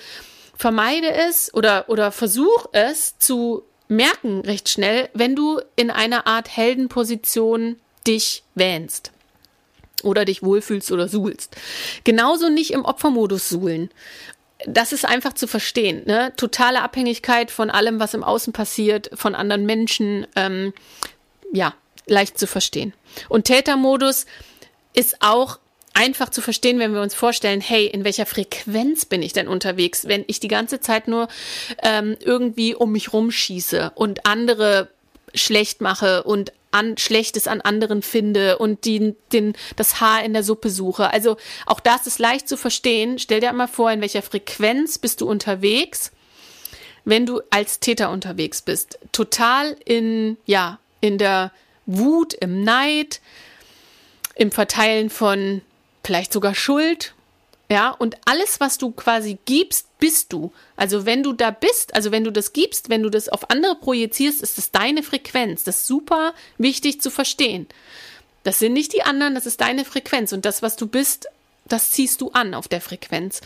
[0.56, 6.56] vermeide es oder, oder versuch es zu merken recht schnell, wenn du in einer Art
[6.56, 9.12] Heldenposition dich wähnst
[10.02, 11.56] oder dich wohlfühlst oder suhlst.
[12.04, 13.90] Genauso nicht im Opfermodus suhlen.
[14.66, 16.04] Das ist einfach zu verstehen.
[16.06, 16.34] Ne?
[16.38, 20.26] Totale Abhängigkeit von allem, was im Außen passiert, von anderen Menschen.
[20.36, 20.74] Ähm,
[21.52, 21.74] ja,
[22.08, 22.94] leicht zu verstehen.
[23.30, 24.26] Und Tätermodus
[24.94, 25.60] ist auch
[25.94, 30.08] einfach zu verstehen, wenn wir uns vorstellen, hey, in welcher Frequenz bin ich denn unterwegs,
[30.08, 31.28] wenn ich die ganze Zeit nur
[31.82, 34.90] ähm, irgendwie um mich rumschieße und andere
[35.36, 40.44] schlecht mache und an, Schlechtes an anderen finde und die, den, das Haar in der
[40.44, 41.12] Suppe suche.
[41.12, 43.20] Also auch das ist leicht zu verstehen.
[43.20, 46.12] Stell dir einmal vor, in welcher Frequenz bist du unterwegs,
[47.06, 49.00] wenn du als Täter unterwegs bist.
[49.12, 51.52] Total in, ja, in der
[51.86, 53.22] Wut, im Neid,
[54.36, 55.62] im Verteilen von
[56.04, 57.14] vielleicht sogar Schuld
[57.70, 60.52] ja, und alles, was du quasi gibst, bist du.
[60.76, 63.76] Also wenn du da bist, also wenn du das gibst, wenn du das auf andere
[63.76, 65.64] projizierst, ist das deine Frequenz.
[65.64, 67.68] Das ist super wichtig zu verstehen.
[68.44, 70.34] Das sind nicht die anderen, das ist deine Frequenz.
[70.34, 71.28] Und das, was du bist,
[71.66, 73.42] das ziehst du an auf der Frequenz.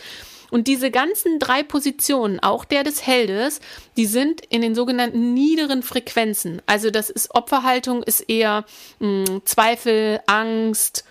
[0.50, 3.60] Und diese ganzen drei Positionen, auch der des Heldes,
[3.96, 6.60] die sind in den sogenannten niederen Frequenzen.
[6.66, 8.64] Also das ist Opferhaltung, ist eher
[8.98, 11.04] mh, hm, Zweifel, Angst,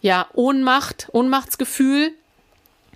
[0.00, 2.12] ja, Ohnmacht, Ohnmachtsgefühl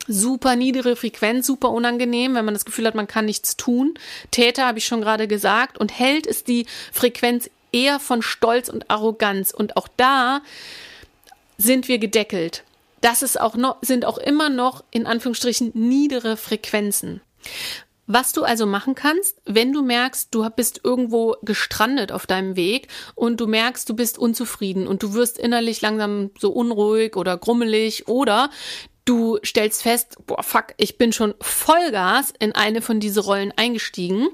[0.06, 3.94] super niedere Frequenz, super unangenehm, wenn man das Gefühl hat, man kann nichts tun.
[4.30, 8.90] Täter habe ich schon gerade gesagt und Held ist die Frequenz eher von Stolz und
[8.90, 10.40] Arroganz und auch da
[11.58, 12.64] sind wir gedeckelt.
[13.00, 17.20] das ist auch noch, sind auch immer noch in Anführungsstrichen niedere Frequenzen.
[18.12, 22.88] Was du also machen kannst, wenn du merkst, du bist irgendwo gestrandet auf deinem Weg
[23.14, 28.08] und du merkst, du bist unzufrieden und du wirst innerlich langsam so unruhig oder grummelig
[28.08, 28.50] oder
[29.10, 34.28] du stellst fest, boah, fuck, ich bin schon Vollgas in eine von diese Rollen eingestiegen,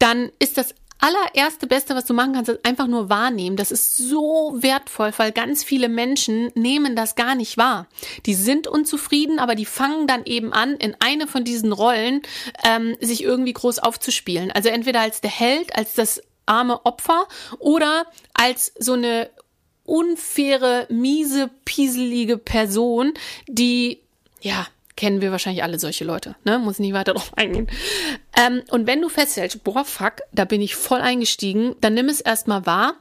[0.00, 3.56] dann ist das allererste Beste, was du machen kannst, ist einfach nur wahrnehmen.
[3.56, 7.86] Das ist so wertvoll, weil ganz viele Menschen nehmen das gar nicht wahr.
[8.26, 12.22] Die sind unzufrieden, aber die fangen dann eben an, in eine von diesen Rollen
[12.64, 14.50] ähm, sich irgendwie groß aufzuspielen.
[14.50, 17.28] Also entweder als der Held, als das arme Opfer
[17.60, 19.30] oder als so eine
[19.88, 23.14] unfaire, miese, pieselige Person,
[23.48, 24.00] die
[24.40, 26.58] ja kennen wir wahrscheinlich alle solche Leute, ne?
[26.58, 27.68] Muss nicht weiter drauf eingehen.
[28.36, 32.20] Ähm, und wenn du feststellst, boah, fuck, da bin ich voll eingestiegen, dann nimm es
[32.20, 32.96] erstmal wahr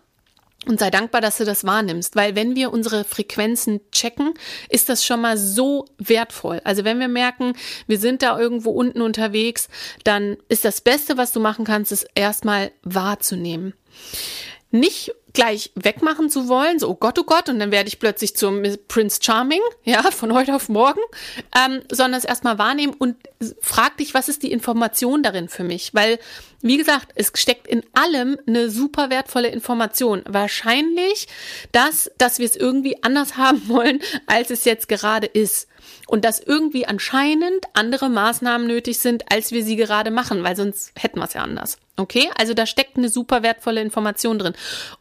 [0.67, 4.33] und sei dankbar, dass du das wahrnimmst, weil wenn wir unsere Frequenzen checken,
[4.69, 6.61] ist das schon mal so wertvoll.
[6.63, 7.53] Also wenn wir merken,
[7.87, 9.69] wir sind da irgendwo unten unterwegs,
[10.03, 13.73] dann ist das Beste, was du machen kannst, es erstmal wahrzunehmen.
[14.71, 18.35] Nicht gleich wegmachen zu wollen, so oh Gott, oh Gott, und dann werde ich plötzlich
[18.35, 20.99] zum Prince Charming, ja, von heute auf morgen,
[21.55, 23.17] ähm, sondern es erstmal wahrnehmen und
[23.61, 25.93] frag dich, was ist die Information darin für mich?
[25.93, 26.17] Weil,
[26.61, 30.23] wie gesagt, es steckt in allem eine super wertvolle Information.
[30.27, 31.27] Wahrscheinlich
[31.71, 35.67] das, dass wir es irgendwie anders haben wollen, als es jetzt gerade ist
[36.07, 40.91] und dass irgendwie anscheinend andere Maßnahmen nötig sind, als wir sie gerade machen, weil sonst
[40.97, 41.77] hätten wir es ja anders.
[41.99, 44.53] Okay, also da steckt eine super wertvolle Information drin.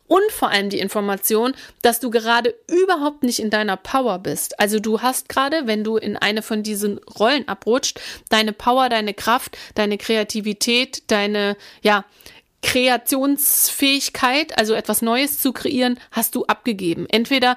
[0.08, 4.58] Und vor allem die Information, dass du gerade überhaupt nicht in deiner Power bist.
[4.58, 9.12] Also du hast gerade, wenn du in eine von diesen Rollen abrutscht, deine Power, deine
[9.12, 12.06] Kraft, deine Kreativität, deine, ja,
[12.62, 17.06] Kreationsfähigkeit, also etwas Neues zu kreieren, hast du abgegeben.
[17.08, 17.56] Entweder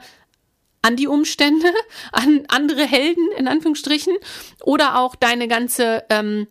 [0.82, 1.72] an die Umstände,
[2.12, 4.16] an andere Helden in Anführungsstrichen
[4.64, 6.48] oder auch deine ganze ähm,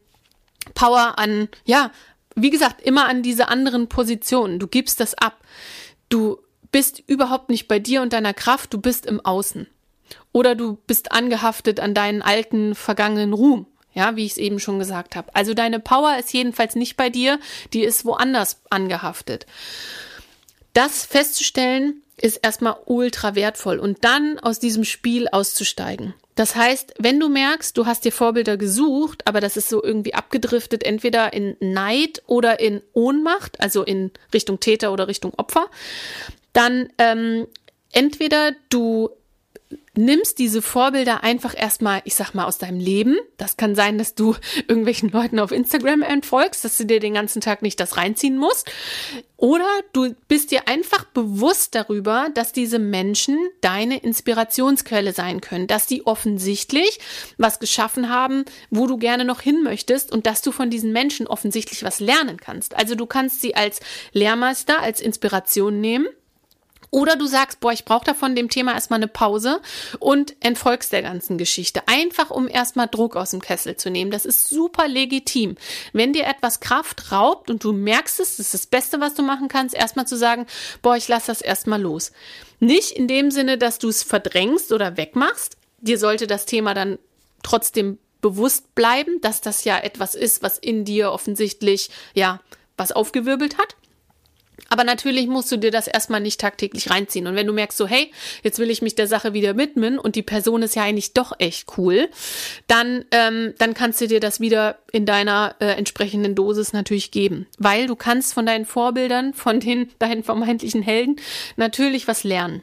[0.74, 1.90] Power an, ja,
[2.34, 4.58] wie gesagt, immer an diese anderen Positionen.
[4.58, 5.40] Du gibst das ab.
[6.08, 6.38] Du
[6.70, 9.66] bist überhaupt nicht bei dir und deiner Kraft, du bist im Außen.
[10.32, 13.66] Oder du bist angehaftet an deinen alten, vergangenen Ruhm.
[13.94, 15.34] Ja, wie ich es eben schon gesagt habe.
[15.34, 17.40] Also deine Power ist jedenfalls nicht bei dir,
[17.72, 19.46] die ist woanders angehaftet.
[20.72, 26.14] Das festzustellen, ist erstmal ultra wertvoll und dann aus diesem Spiel auszusteigen.
[26.34, 30.14] Das heißt, wenn du merkst, du hast dir Vorbilder gesucht, aber das ist so irgendwie
[30.14, 35.66] abgedriftet, entweder in Neid oder in Ohnmacht, also in Richtung Täter oder Richtung Opfer,
[36.52, 37.48] dann ähm,
[37.92, 39.10] entweder du
[39.98, 43.16] nimmst diese Vorbilder einfach erstmal, ich sag mal, aus deinem Leben.
[43.36, 44.36] Das kann sein, dass du
[44.68, 48.70] irgendwelchen Leuten auf Instagram entfolgst, dass du dir den ganzen Tag nicht das reinziehen musst.
[49.36, 55.86] Oder du bist dir einfach bewusst darüber, dass diese Menschen deine Inspirationsquelle sein können, dass
[55.86, 56.98] die offensichtlich
[57.36, 61.28] was geschaffen haben, wo du gerne noch hin möchtest und dass du von diesen Menschen
[61.28, 62.76] offensichtlich was lernen kannst.
[62.76, 63.78] Also du kannst sie als
[64.12, 66.08] Lehrmeister, als Inspiration nehmen
[66.90, 69.60] oder du sagst, boah, ich brauche da von dem Thema erstmal eine Pause
[69.98, 71.82] und entfolgst der ganzen Geschichte.
[71.86, 74.10] Einfach, um erstmal Druck aus dem Kessel zu nehmen.
[74.10, 75.56] Das ist super legitim.
[75.92, 79.22] Wenn dir etwas Kraft raubt und du merkst es, das ist das Beste, was du
[79.22, 80.46] machen kannst, erstmal zu sagen,
[80.82, 82.12] boah, ich lass das erstmal los.
[82.60, 85.56] Nicht in dem Sinne, dass du es verdrängst oder wegmachst.
[85.80, 86.98] Dir sollte das Thema dann
[87.42, 92.40] trotzdem bewusst bleiben, dass das ja etwas ist, was in dir offensichtlich, ja,
[92.76, 93.76] was aufgewirbelt hat.
[94.68, 97.26] Aber natürlich musst du dir das erstmal nicht tagtäglich reinziehen.
[97.26, 98.10] Und wenn du merkst, so, hey,
[98.42, 101.32] jetzt will ich mich der Sache wieder widmen und die Person ist ja eigentlich doch
[101.38, 102.08] echt cool,
[102.66, 107.46] dann, ähm, dann kannst du dir das wieder in deiner äh, entsprechenden Dosis natürlich geben.
[107.58, 111.16] Weil du kannst von deinen Vorbildern, von den deinen vermeintlichen Helden
[111.56, 112.62] natürlich was lernen.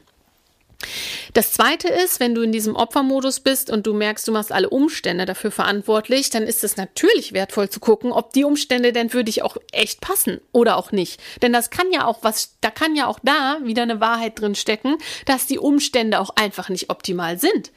[1.34, 4.70] Das zweite ist, wenn du in diesem Opfermodus bist und du merkst, du machst alle
[4.70, 9.24] Umstände dafür verantwortlich, dann ist es natürlich wertvoll zu gucken, ob die Umstände denn für
[9.24, 11.22] dich auch echt passen oder auch nicht.
[11.42, 14.56] Denn das kann ja auch was, da kann ja auch da wieder eine Wahrheit drin
[14.56, 17.72] stecken, dass die Umstände auch einfach nicht optimal sind.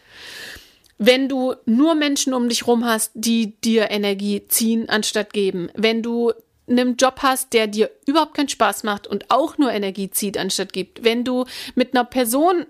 [0.99, 6.03] Wenn du nur Menschen um dich rum hast, die dir Energie ziehen anstatt geben, wenn
[6.03, 6.33] du
[6.69, 10.73] einen Job hast, der dir überhaupt keinen Spaß macht und auch nur Energie zieht anstatt
[10.73, 12.67] gibt, wenn du mit einer Person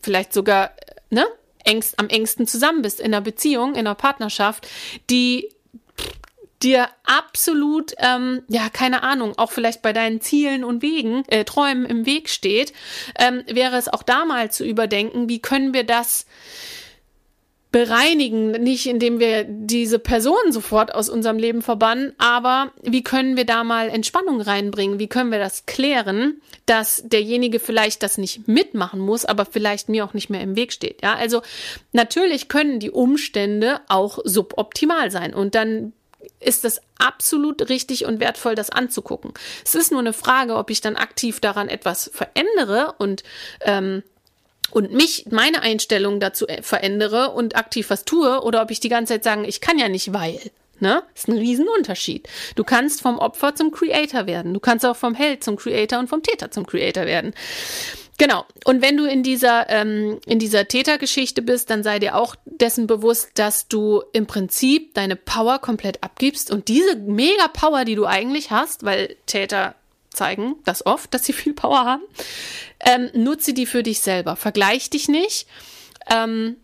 [0.00, 0.70] vielleicht sogar
[1.10, 1.26] ne,
[1.64, 4.68] engst, am engsten zusammen bist in einer Beziehung, in einer Partnerschaft,
[5.10, 5.48] die
[6.62, 11.84] dir absolut, ähm, ja, keine Ahnung, auch vielleicht bei deinen Zielen und Wegen, äh, Träumen
[11.84, 12.72] im Weg steht,
[13.18, 16.26] ähm, wäre es auch da mal zu überdenken, wie können wir das
[17.74, 23.44] bereinigen, nicht indem wir diese Person sofort aus unserem Leben verbannen, aber wie können wir
[23.44, 25.00] da mal Entspannung reinbringen?
[25.00, 30.04] Wie können wir das klären, dass derjenige vielleicht das nicht mitmachen muss, aber vielleicht mir
[30.04, 31.02] auch nicht mehr im Weg steht?
[31.02, 31.42] Ja, also
[31.90, 35.94] natürlich können die Umstände auch suboptimal sein und dann
[36.38, 39.32] ist es absolut richtig und wertvoll, das anzugucken.
[39.64, 43.24] Es ist nur eine Frage, ob ich dann aktiv daran etwas verändere und
[43.62, 44.04] ähm,
[44.74, 48.88] und mich, meine Einstellung dazu äh, verändere und aktiv was tue oder ob ich die
[48.88, 50.38] ganze Zeit sagen, ich kann ja nicht, weil.
[50.80, 51.04] Ne?
[51.14, 52.28] Ist ein Riesenunterschied.
[52.56, 54.52] Du kannst vom Opfer zum Creator werden.
[54.52, 57.32] Du kannst auch vom Held zum Creator und vom Täter zum Creator werden.
[58.18, 58.44] Genau.
[58.64, 62.88] Und wenn du in dieser, ähm, in dieser Tätergeschichte bist, dann sei dir auch dessen
[62.88, 68.06] bewusst, dass du im Prinzip deine Power komplett abgibst und diese mega Power, die du
[68.06, 69.76] eigentlich hast, weil Täter
[70.14, 72.02] zeigen das oft, dass sie viel Power haben,
[72.80, 74.36] ähm, nutze die für dich selber.
[74.36, 75.46] Vergleich dich nicht.
[76.10, 76.56] Ähm,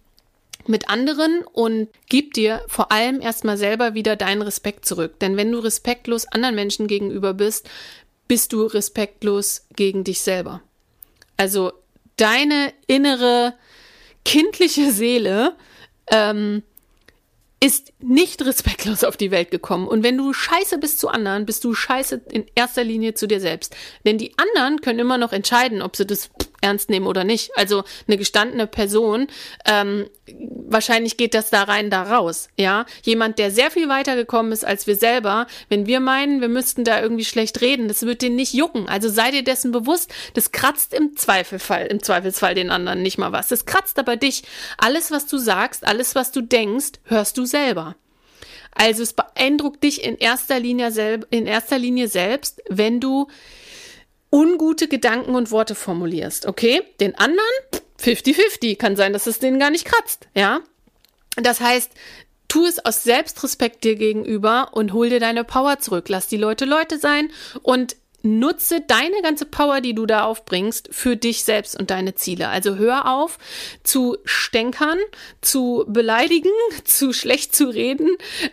[0.66, 5.18] mit anderen und gib dir vor allem erstmal selber wieder deinen Respekt zurück.
[5.18, 7.68] Denn wenn du respektlos anderen Menschen gegenüber bist,
[8.28, 10.62] bist du respektlos gegen dich selber.
[11.36, 11.72] Also
[12.16, 13.54] deine innere
[14.24, 15.56] kindliche Seele
[16.10, 16.62] ähm,
[17.62, 19.86] ist nicht respektlos auf die Welt gekommen.
[19.86, 23.40] Und wenn du scheiße bist zu anderen, bist du scheiße in erster Linie zu dir
[23.40, 23.76] selbst.
[24.06, 26.30] Denn die anderen können immer noch entscheiden, ob sie das
[26.60, 27.50] ernst nehmen oder nicht.
[27.56, 29.28] Also eine gestandene Person,
[29.66, 30.08] ähm,
[30.66, 32.48] wahrscheinlich geht das da rein, da raus.
[32.56, 36.48] Ja, jemand, der sehr viel weiter gekommen ist als wir selber, wenn wir meinen, wir
[36.48, 38.88] müssten da irgendwie schlecht reden, das wird den nicht jucken.
[38.88, 43.32] Also sei dir dessen bewusst, das kratzt im Zweifelfall, im Zweifelsfall den anderen nicht mal
[43.32, 43.48] was.
[43.48, 44.42] Das kratzt aber dich.
[44.78, 47.96] Alles, was du sagst, alles, was du denkst, hörst du selber.
[48.72, 53.26] Also es beeindruckt dich in erster Linie, selb in erster Linie selbst, wenn du
[54.32, 56.82] ungute Gedanken und Worte formulierst, okay?
[57.00, 57.44] Den anderen
[58.00, 60.60] 50-50, kann sein, dass es denen gar nicht kratzt, ja?
[61.36, 61.90] Das heißt,
[62.48, 66.08] tu es aus Selbstrespekt dir gegenüber und hol dir deine Power zurück.
[66.08, 67.30] Lass die Leute Leute sein
[67.62, 72.48] und nutze deine ganze Power, die du da aufbringst, für dich selbst und deine Ziele.
[72.48, 73.38] Also hör auf
[73.82, 74.98] zu stänkern,
[75.40, 76.50] zu beleidigen,
[76.84, 78.10] zu schlecht zu reden,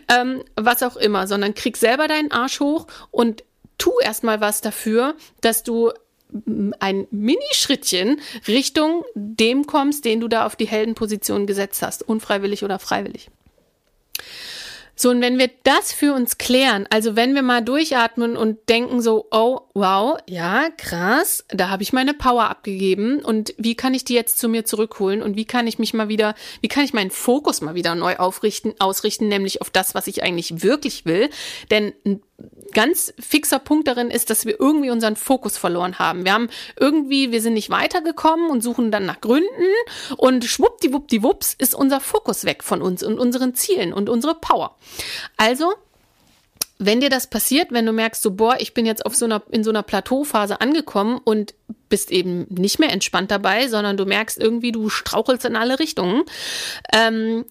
[0.08, 3.44] ähm, was auch immer, sondern krieg selber deinen Arsch hoch und
[3.78, 5.92] tu erstmal was dafür, dass du
[6.78, 12.78] ein Minischrittchen Richtung dem kommst, den du da auf die Heldenposition gesetzt hast, unfreiwillig oder
[12.78, 13.30] freiwillig.
[15.00, 19.00] So, und wenn wir das für uns klären, also wenn wir mal durchatmen und denken
[19.00, 24.04] so, oh, wow, ja, krass, da habe ich meine Power abgegeben und wie kann ich
[24.04, 26.94] die jetzt zu mir zurückholen und wie kann ich mich mal wieder, wie kann ich
[26.94, 31.30] meinen Fokus mal wieder neu aufrichten, ausrichten, nämlich auf das, was ich eigentlich wirklich will,
[31.70, 31.92] denn
[32.72, 36.24] ganz fixer Punkt darin ist, dass wir irgendwie unseren Fokus verloren haben.
[36.24, 39.48] Wir haben irgendwie, wir sind nicht weitergekommen und suchen dann nach Gründen
[40.16, 44.76] und schwuppdiwuppdiwupps ist unser Fokus weg von uns und unseren Zielen und unsere Power.
[45.36, 45.74] Also,
[46.78, 49.42] wenn dir das passiert, wenn du merkst, so, boah, ich bin jetzt auf so einer,
[49.50, 51.54] in so einer Plateauphase angekommen und
[51.88, 56.22] bist eben nicht mehr entspannt dabei, sondern du merkst irgendwie, du strauchelst in alle Richtungen,
[56.92, 57.44] ähm,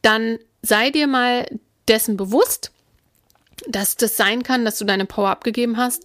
[0.00, 1.46] dann sei dir mal
[1.86, 2.72] dessen bewusst,
[3.68, 6.04] dass das sein kann, dass du deine Power abgegeben hast.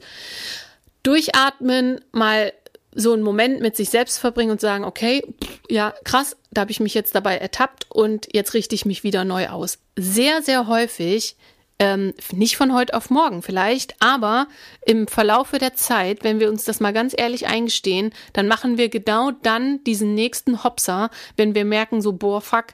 [1.04, 2.54] Durchatmen, mal
[2.94, 5.22] so einen Moment mit sich selbst verbringen und sagen, okay,
[5.70, 9.24] ja, krass, da habe ich mich jetzt dabei ertappt und jetzt richte ich mich wieder
[9.24, 9.78] neu aus.
[9.96, 11.36] Sehr, sehr häufig,
[11.80, 14.48] ähm, nicht von heute auf morgen vielleicht, aber
[14.84, 18.90] im Verlaufe der Zeit, wenn wir uns das mal ganz ehrlich eingestehen, dann machen wir
[18.90, 22.68] genau dann diesen nächsten Hopser, wenn wir merken, so, boah, fuck,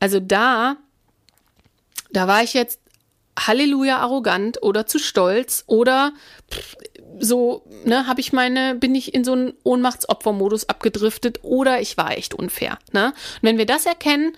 [0.00, 0.76] also da,
[2.12, 2.80] da war ich jetzt
[3.38, 6.12] Halleluja arrogant oder zu stolz oder
[7.18, 12.16] so, ne, habe ich meine, bin ich in so einen Ohnmachtsopfermodus abgedriftet oder ich war
[12.16, 13.06] echt unfair, ne?
[13.06, 14.36] Und wenn wir das erkennen,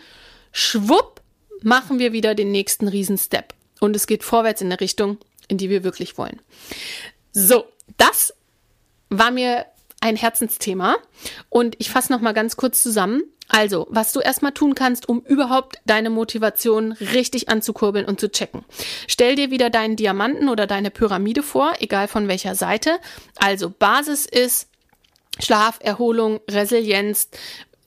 [0.52, 1.20] schwupp,
[1.62, 5.18] machen wir wieder den nächsten Riesenstep und es geht vorwärts in der Richtung,
[5.48, 6.40] in die wir wirklich wollen.
[7.32, 7.64] So,
[7.96, 8.34] das
[9.10, 9.66] war mir
[10.00, 10.96] ein Herzensthema
[11.48, 13.22] und ich fasse noch mal ganz kurz zusammen.
[13.48, 18.64] Also, was du erstmal tun kannst, um überhaupt deine Motivation richtig anzukurbeln und zu checken.
[19.06, 22.98] Stell dir wieder deinen Diamanten oder deine Pyramide vor, egal von welcher Seite.
[23.38, 24.68] Also, Basis ist
[25.40, 27.28] Schlaf, Erholung, Resilienz,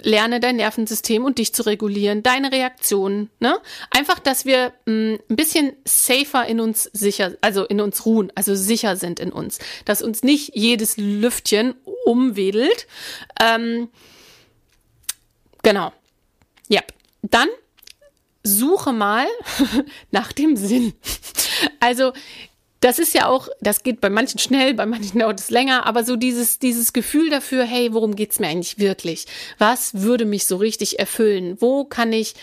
[0.04, 3.58] lerne dein Nervensystem und dich zu regulieren, deine Reaktionen, ne?
[3.92, 8.32] Einfach, dass wir mh, mm, ein bisschen safer in uns sicher, also in uns ruhen,
[8.36, 12.88] also sicher sind in uns, dass uns nicht jedes Lüftchen umwedelt.
[13.40, 13.90] Ähm,
[15.64, 15.92] Genau.
[16.68, 16.82] Ja.
[17.22, 17.48] Dann
[18.44, 19.28] suche mal
[20.12, 20.94] nach dem Sinn.
[21.80, 22.14] Also
[22.82, 26.04] das ist ja auch, das geht bei manchen schnell, bei manchen dauert es länger, aber
[26.04, 29.28] so dieses, dieses Gefühl dafür, hey, worum geht's mir eigentlich wirklich?
[29.60, 31.58] Was würde mich so richtig erfüllen?
[31.60, 32.34] Wo kann ich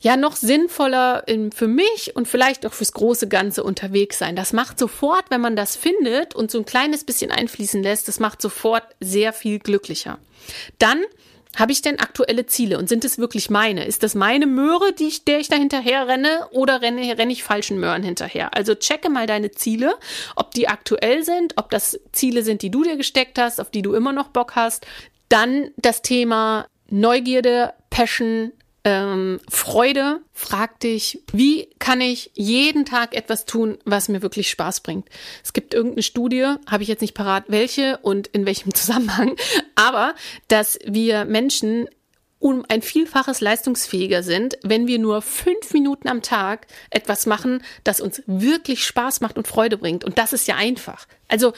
[0.00, 4.34] ja noch sinnvoller in, für mich und vielleicht auch fürs große Ganze unterwegs sein?
[4.34, 8.18] Das macht sofort, wenn man das findet und so ein kleines bisschen einfließen lässt, das
[8.18, 10.18] macht sofort sehr viel glücklicher.
[10.80, 11.00] Dann
[11.56, 13.84] habe ich denn aktuelle Ziele und sind es wirklich meine?
[13.84, 17.42] Ist das meine Möhre, die ich, der ich da hinterher renne oder renne, renne ich
[17.42, 18.54] falschen Möhren hinterher?
[18.54, 19.94] Also checke mal deine Ziele,
[20.36, 23.82] ob die aktuell sind, ob das Ziele sind, die du dir gesteckt hast, auf die
[23.82, 24.86] du immer noch Bock hast.
[25.28, 28.52] Dann das Thema Neugierde, Passion,
[28.84, 34.80] ähm, Freude, frag dich, wie kann ich jeden Tag etwas tun, was mir wirklich Spaß
[34.80, 35.08] bringt.
[35.42, 39.36] Es gibt irgendeine Studie, habe ich jetzt nicht parat, welche und in welchem Zusammenhang,
[39.74, 40.14] aber
[40.48, 41.88] dass wir Menschen
[42.44, 48.02] um ein Vielfaches leistungsfähiger sind, wenn wir nur fünf Minuten am Tag etwas machen, das
[48.02, 50.04] uns wirklich Spaß macht und Freude bringt.
[50.04, 51.06] Und das ist ja einfach.
[51.26, 51.54] Also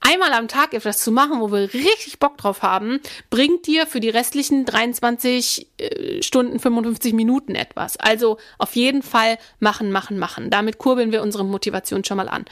[0.00, 4.00] einmal am Tag etwas zu machen, wo wir richtig Bock drauf haben, bringt dir für
[4.00, 7.96] die restlichen 23 äh, Stunden 55 Minuten etwas.
[7.98, 10.50] Also auf jeden Fall machen, machen, machen.
[10.50, 12.44] Damit kurbeln wir unsere Motivation schon mal an.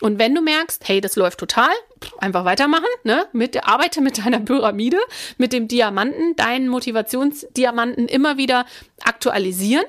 [0.00, 1.70] Und wenn du merkst, hey, das läuft total,
[2.18, 3.26] einfach weitermachen, ne?
[3.32, 4.98] Mit, arbeite mit deiner Pyramide,
[5.38, 8.66] mit dem Diamanten, deinen Motivationsdiamanten immer wieder
[9.04, 9.84] aktualisieren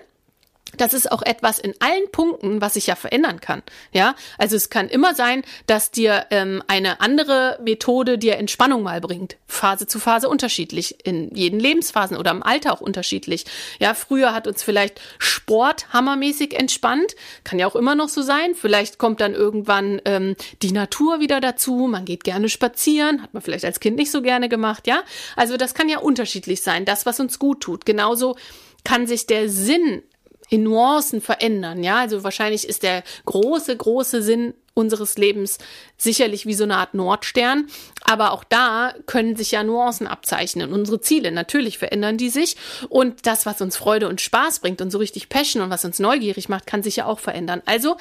[0.77, 3.63] das ist auch etwas in allen Punkten, was sich ja verändern kann.
[3.91, 9.01] Ja, also es kann immer sein, dass dir ähm, eine andere Methode dir Entspannung mal
[9.01, 9.37] bringt.
[9.47, 13.45] Phase zu Phase unterschiedlich, in jeden Lebensphasen oder im Alter auch unterschiedlich.
[13.79, 18.55] Ja, früher hat uns vielleicht Sport hammermäßig entspannt, kann ja auch immer noch so sein.
[18.55, 21.87] Vielleicht kommt dann irgendwann ähm, die Natur wieder dazu.
[21.89, 24.87] Man geht gerne spazieren, hat man vielleicht als Kind nicht so gerne gemacht.
[24.87, 25.03] Ja,
[25.35, 26.85] also das kann ja unterschiedlich sein.
[26.85, 27.85] Das, was uns gut tut.
[27.85, 28.35] Genauso
[28.83, 30.03] kann sich der Sinn
[30.49, 31.83] in Nuancen verändern.
[31.83, 35.57] Ja, also wahrscheinlich ist der große, große Sinn unseres Lebens
[35.97, 37.67] sicherlich wie so eine Art Nordstern.
[38.03, 40.71] Aber auch da können sich ja Nuancen abzeichnen.
[40.73, 42.57] Unsere Ziele, natürlich verändern die sich.
[42.89, 45.99] Und das, was uns Freude und Spaß bringt und so richtig Passion und was uns
[45.99, 47.61] neugierig macht, kann sich ja auch verändern.
[47.65, 47.97] Also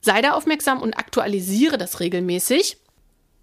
[0.00, 2.78] sei da aufmerksam und aktualisiere das regelmäßig.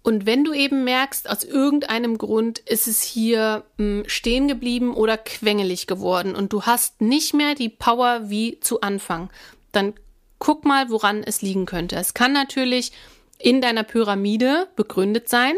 [0.02, 5.18] Und wenn du eben merkst, aus irgendeinem Grund ist es hier hm, stehen geblieben oder
[5.18, 9.30] quengelig geworden und du hast nicht mehr die Power wie zu Anfang,
[9.72, 9.94] dann
[10.38, 11.96] guck mal, woran es liegen könnte.
[11.96, 12.92] Es kann natürlich
[13.38, 15.54] in deiner Pyramide begründet sein.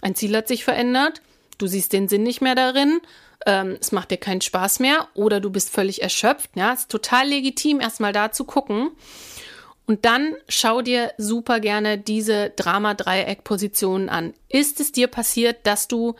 [0.00, 1.22] Ein Ziel hat sich verändert,
[1.58, 3.00] du siehst den Sinn nicht mehr darin,
[3.46, 6.50] ähm, es macht dir keinen Spaß mehr oder du bist völlig erschöpft.
[6.54, 8.90] Ja, es ist total legitim, erstmal da zu gucken.
[9.86, 14.34] Und dann schau dir super gerne diese Drama-Dreieck-Positionen an.
[14.48, 16.14] Ist es dir passiert, dass du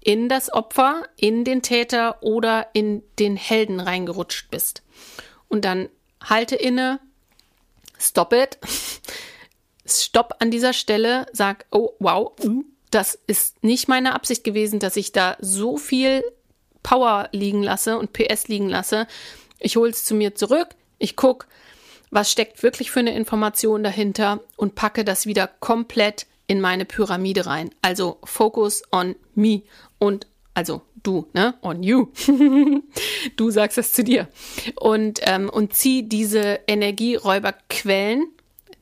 [0.00, 4.82] in das Opfer, in den Täter oder in den Helden reingerutscht bist?
[5.48, 5.88] Und dann
[6.22, 7.00] halte inne,
[7.98, 8.58] stop it,
[9.86, 12.32] stopp an dieser Stelle, sag, oh wow,
[12.90, 16.22] das ist nicht meine Absicht gewesen, dass ich da so viel
[16.82, 19.06] Power liegen lasse und PS liegen lasse.
[19.58, 21.46] Ich hole es zu mir zurück, ich gucke,
[22.14, 27.46] was steckt wirklich für eine Information dahinter und packe das wieder komplett in meine Pyramide
[27.46, 27.70] rein.
[27.82, 29.62] Also Focus on me
[29.98, 31.54] und also du, ne?
[31.60, 32.06] On you.
[33.36, 34.28] du sagst es zu dir.
[34.76, 38.28] Und, ähm, und zieh diese Energieräuberquellen,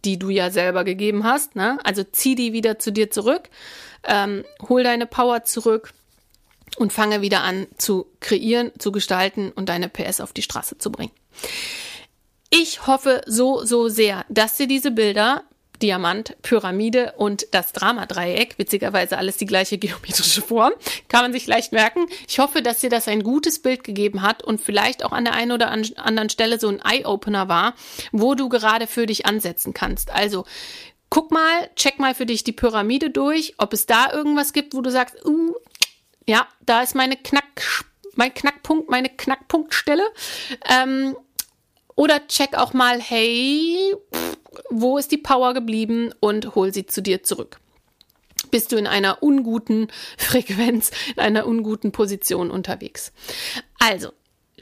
[0.05, 1.78] die du ja selber gegeben hast, ne?
[1.85, 3.49] Also zieh die wieder zu dir zurück,
[4.05, 5.95] ähm, hol deine Power zurück
[6.76, 10.93] und fange wieder an zu kreieren, zu gestalten und deine PS auf die Straße zu
[10.93, 11.12] bringen.
[12.55, 15.44] Ich hoffe so, so sehr, dass dir diese Bilder
[15.80, 20.72] Diamant, Pyramide und das Dramadreieck, witzigerweise alles die gleiche geometrische Form,
[21.09, 22.07] kann man sich leicht merken.
[22.28, 25.32] Ich hoffe, dass dir das ein gutes Bild gegeben hat und vielleicht auch an der
[25.32, 27.74] einen oder anderen Stelle so ein Eye-Opener war,
[28.12, 30.11] wo du gerade für dich ansetzen kannst.
[30.12, 30.44] Also
[31.09, 34.82] guck mal, check mal für dich die Pyramide durch, ob es da irgendwas gibt, wo
[34.82, 35.55] du sagst, uh,
[36.26, 37.84] ja, da ist meine Knack,
[38.14, 40.05] mein Knackpunkt, meine Knackpunktstelle.
[40.68, 41.16] Ähm,
[41.95, 43.95] oder check auch mal, hey,
[44.70, 47.59] wo ist die Power geblieben und hol sie zu dir zurück.
[48.51, 49.88] Bist du in einer unguten
[50.18, 53.12] Frequenz, in einer unguten Position unterwegs.
[53.78, 54.12] Also,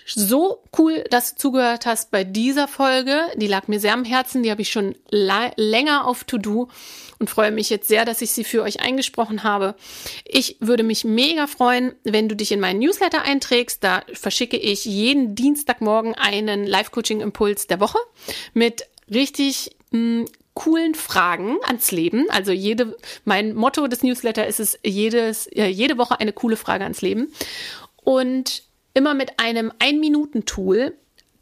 [0.06, 3.20] so cool, dass du zugehört hast bei dieser Folge.
[3.36, 4.42] Die lag mir sehr am Herzen.
[4.42, 6.68] Die habe ich schon länger auf To-Do
[7.18, 9.74] und freue mich jetzt sehr, dass ich sie für euch eingesprochen habe.
[10.24, 13.84] Ich würde mich mega freuen, wenn du dich in meinen Newsletter einträgst.
[13.84, 17.98] Da verschicke ich jeden Dienstagmorgen einen Live-Coaching-Impuls der Woche
[18.54, 22.26] mit richtig hm, coolen Fragen ans Leben.
[22.30, 26.84] Also jede, mein Motto des Newsletter ist es, jedes, äh, jede Woche eine coole Frage
[26.84, 27.32] ans Leben.
[28.02, 28.62] Und
[28.94, 30.96] immer mit einem Ein-Minuten-Tool,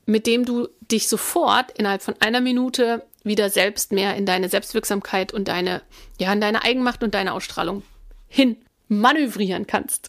[0.07, 5.33] mit dem du dich sofort innerhalb von einer Minute wieder selbst mehr in deine Selbstwirksamkeit
[5.33, 5.83] und deine,
[6.19, 7.83] ja, in deine Eigenmacht und deine Ausstrahlung
[8.27, 8.57] hin
[8.89, 10.09] manövrieren kannst.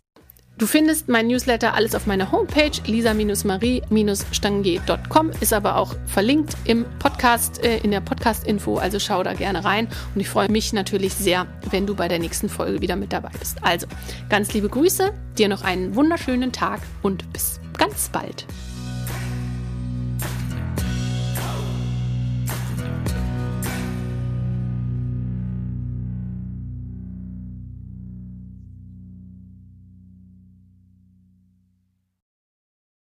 [0.60, 7.64] Du findest mein Newsletter alles auf meiner Homepage lisa-marie-stangier.com, ist aber auch verlinkt im Podcast,
[7.64, 11.48] äh, in der Podcast-Info, also schau da gerne rein und ich freue mich natürlich sehr,
[11.72, 13.60] wenn du bei der nächsten Folge wieder mit dabei bist.
[13.62, 13.88] Also,
[14.28, 18.46] ganz liebe Grüße, dir noch einen wunderschönen Tag und bis ganz bald.